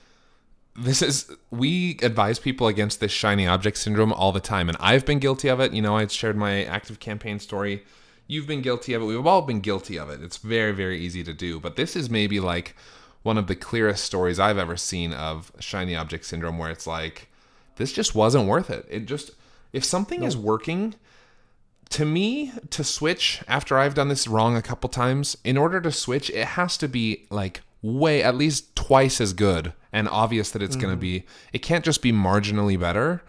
[0.76, 5.05] this is we advise people against this shiny object syndrome all the time, and I've
[5.05, 5.74] been guilty of it.
[5.74, 7.84] You know, I shared my active campaign story.
[8.28, 9.05] You've been guilty of it.
[9.05, 10.21] We've all been guilty of it.
[10.21, 12.76] It's very very easy to do, but this is maybe like
[13.21, 17.30] one of the clearest stories I've ever seen of shiny object syndrome, where it's like
[17.76, 18.86] this just wasn't worth it.
[18.89, 19.32] It just
[19.71, 20.95] if something is working
[21.89, 25.91] to me to switch after I've done this wrong a couple times, in order to
[25.91, 30.64] switch, it has to be like way at least twice as good and obvious that
[30.64, 31.02] it's going to mm.
[31.02, 31.26] be.
[31.52, 33.22] It can't just be marginally better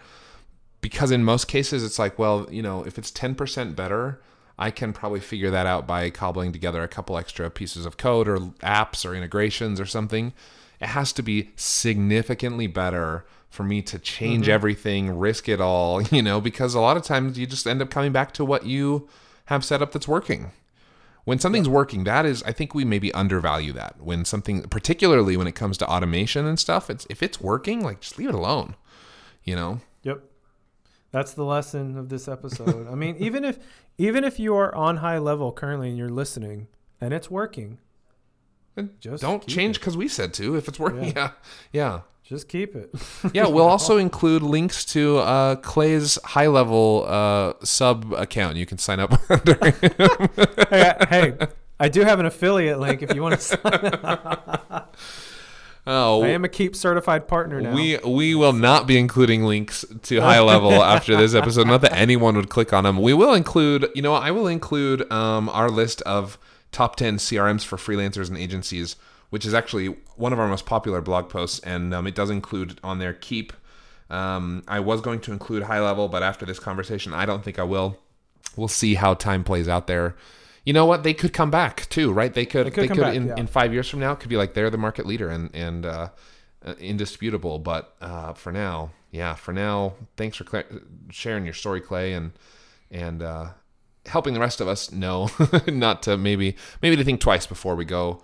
[0.80, 4.22] because in most cases it's like, well, you know, if it's 10% better,
[4.58, 8.28] I can probably figure that out by cobbling together a couple extra pieces of code
[8.28, 10.32] or apps or integrations or something.
[10.80, 14.52] It has to be significantly better for me to change mm-hmm.
[14.52, 17.90] everything, risk it all, you know, because a lot of times you just end up
[17.90, 19.08] coming back to what you
[19.46, 20.52] have set up that's working.
[21.24, 23.96] When something's working, that is, I think we maybe undervalue that.
[24.00, 28.00] When something, particularly when it comes to automation and stuff, it's if it's working, like
[28.00, 28.76] just leave it alone,
[29.42, 29.80] you know.
[30.02, 30.22] Yep.
[31.12, 32.88] That's the lesson of this episode.
[32.90, 33.58] I mean, even if
[33.96, 36.66] even if you are on high level currently and you're listening
[37.00, 37.78] and it's working,
[38.76, 40.56] And Just don't change because we said to.
[40.56, 41.30] If it's working, yeah,
[41.72, 42.90] yeah, just keep it.
[43.32, 43.46] yeah.
[43.54, 48.56] We'll also include links to uh, Clay's high level uh, sub account.
[48.56, 49.54] You can sign up under.
[50.70, 51.34] hey, I- hey,
[51.78, 53.60] I do have an affiliate link if you want to sign
[54.04, 54.96] up.
[55.86, 57.74] oh, I am a Keap certified partner now.
[57.74, 61.66] We we will not be including links to high level after this episode.
[61.66, 63.02] Not that anyone would click on them.
[63.02, 66.38] We will include, you know, I will include um, our list of
[66.72, 68.96] top ten CRMs for freelancers and agencies,
[69.30, 72.78] which is actually one of our most popular blog posts, and um, it does include
[72.82, 73.52] on there Keap.
[74.10, 77.58] Um, I was going to include high level, but after this conversation, I don't think
[77.58, 77.98] I will.
[78.56, 80.14] We'll see how time plays out there.
[80.64, 81.02] You know what?
[81.02, 82.32] They could come back too, right?
[82.32, 82.66] They could.
[82.66, 83.34] They could could, come back, in, yeah.
[83.36, 85.84] in five years from now, it could be like they're the market leader and and
[85.84, 86.08] uh,
[86.64, 87.58] uh, indisputable.
[87.58, 90.64] But uh, for now, yeah, for now, thanks for cla
[91.10, 92.32] sharing your story, Clay, and
[92.90, 93.48] and uh,
[94.06, 95.28] helping the rest of us know
[95.66, 98.22] not to maybe maybe to think twice before we go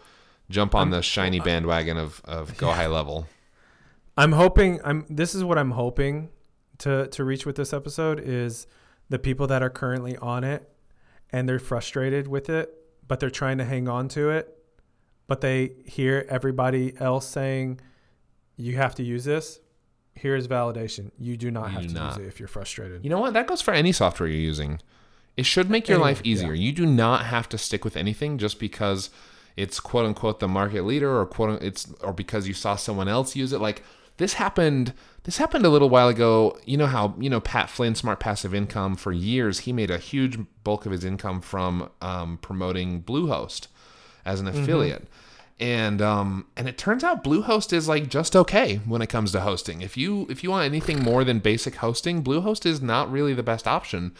[0.50, 3.26] jump on the shiny bandwagon of of go high level.
[4.18, 6.28] I'm hoping I'm this is what I'm hoping
[6.78, 8.66] to to reach with this episode is
[9.08, 10.68] the people that are currently on it
[11.30, 12.74] and they're frustrated with it,
[13.08, 14.58] but they're trying to hang on to it,
[15.26, 17.80] but they hear everybody else saying
[18.56, 19.60] you have to use this.
[20.14, 21.12] Here's validation.
[21.18, 22.16] You do not You have do to not.
[22.18, 23.04] use it if you're frustrated.
[23.04, 23.32] You know what?
[23.32, 24.80] That goes for any software you're using.
[25.36, 26.52] It should make your life easier.
[26.52, 29.08] You do not have to stick with anything just because
[29.56, 33.36] it's quote unquote the market leader or quote it's or because you saw someone else
[33.36, 33.60] use it.
[33.60, 33.82] Like
[34.16, 34.92] this happened
[35.24, 36.58] this happened a little while ago.
[36.64, 39.98] You know how, you know, Pat Flynn, Smart Passive Income, for years he made a
[39.98, 43.66] huge bulk of his income from um, promoting Bluehost
[44.24, 45.08] as an affiliate.
[45.60, 49.40] And um and it turns out Bluehost is like just okay when it comes to
[49.42, 49.82] hosting.
[49.82, 53.42] If you if you want anything more than basic hosting, Bluehost is not really the
[53.42, 54.14] best option.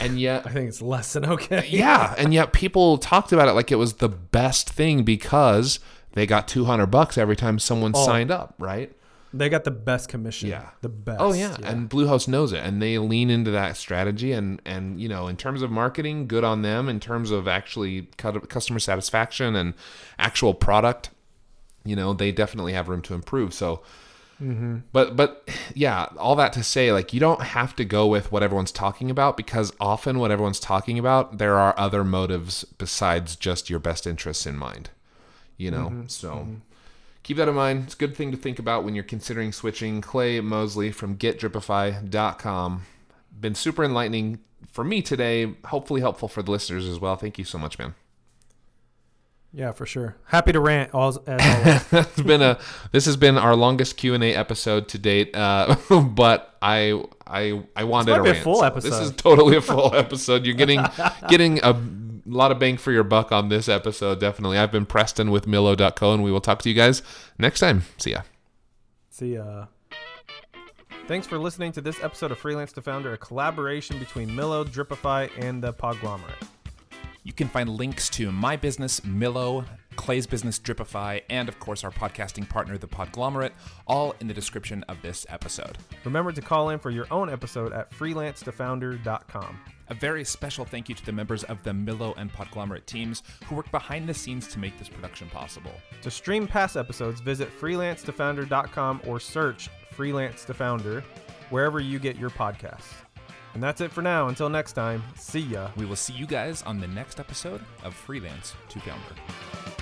[0.00, 1.66] And yet I think it's less than okay.
[1.68, 5.80] yeah, and yet people talked about it like it was the best thing because
[6.12, 8.06] they got 200 bucks every time someone Oh.
[8.06, 8.92] signed up, right?
[9.36, 10.48] They got the best commission.
[10.48, 10.70] Yeah.
[10.80, 11.20] The best.
[11.20, 11.56] Oh yeah.
[11.64, 14.30] and Bluehost knows it, and they lean into that strategy.
[14.30, 16.88] And and you know, in terms of marketing, good on them.
[16.88, 19.74] In terms of actually cut- customer satisfaction and
[20.20, 21.10] actual product,
[21.84, 23.52] you know, they definitely have room to improve.
[23.52, 23.82] So,
[24.40, 24.78] mm-hmm.
[24.92, 28.44] but but yeah, all that to say, like you don't have to go with what
[28.44, 33.68] everyone's talking about because often what everyone's talking about, there are other motives besides just
[33.68, 34.90] your best interests in mind.
[35.56, 36.06] You know, mm-hmm.
[36.06, 36.54] so mm-hmm.
[37.24, 37.84] Keep that in mind.
[37.84, 40.00] It's a good thing to think about when you're considering switching.
[40.00, 42.82] Clay Mosley from GetDripify.com.
[43.40, 44.38] Been super enlightening
[44.70, 45.54] for me today.
[45.64, 47.16] Hopefully helpful for the listeners as well.
[47.16, 47.94] Thank you so much, man.
[49.52, 50.16] Yeah, for sure.
[50.26, 51.92] Happy to rant all, as always.
[52.08, 52.58] it's been a
[52.90, 55.34] this has been our longest Q and A episode to date.
[55.34, 58.44] Uh, but I I I wanted a be a rant.
[58.44, 58.90] full so episode.
[58.90, 60.44] This is totally a full episode.
[60.44, 60.84] You're getting
[61.28, 61.72] getting a
[62.26, 64.20] lot of bang for your buck on this episode.
[64.20, 64.58] Definitely.
[64.58, 67.02] I've been Preston with Millo.co, and we will talk to you guys
[67.38, 67.82] next time.
[67.98, 68.22] See ya.
[69.10, 69.66] See ya.
[71.06, 75.30] Thanks for listening to this episode of Freelance to Founder, a collaboration between Millo, Dripify,
[75.38, 76.48] and the Podglomerate.
[77.24, 79.66] You can find links to my business, Millo,
[79.96, 83.52] Clay's business, Dripify, and of course our podcasting partner, The Podglomerate,
[83.86, 85.78] all in the description of this episode.
[86.04, 89.60] Remember to call in for your own episode at freelancetofounder.com.
[89.88, 93.54] A very special thank you to the members of the Millo and Podglomerate teams who
[93.54, 95.72] work behind the scenes to make this production possible.
[96.02, 101.02] To stream past episodes, visit freelancetofounder.com or search Freelance to Founder
[101.50, 102.94] wherever you get your podcasts.
[103.54, 104.28] And that's it for now.
[104.28, 105.70] Until next time, see ya.
[105.76, 109.73] We will see you guys on the next episode of Freelance to Founder.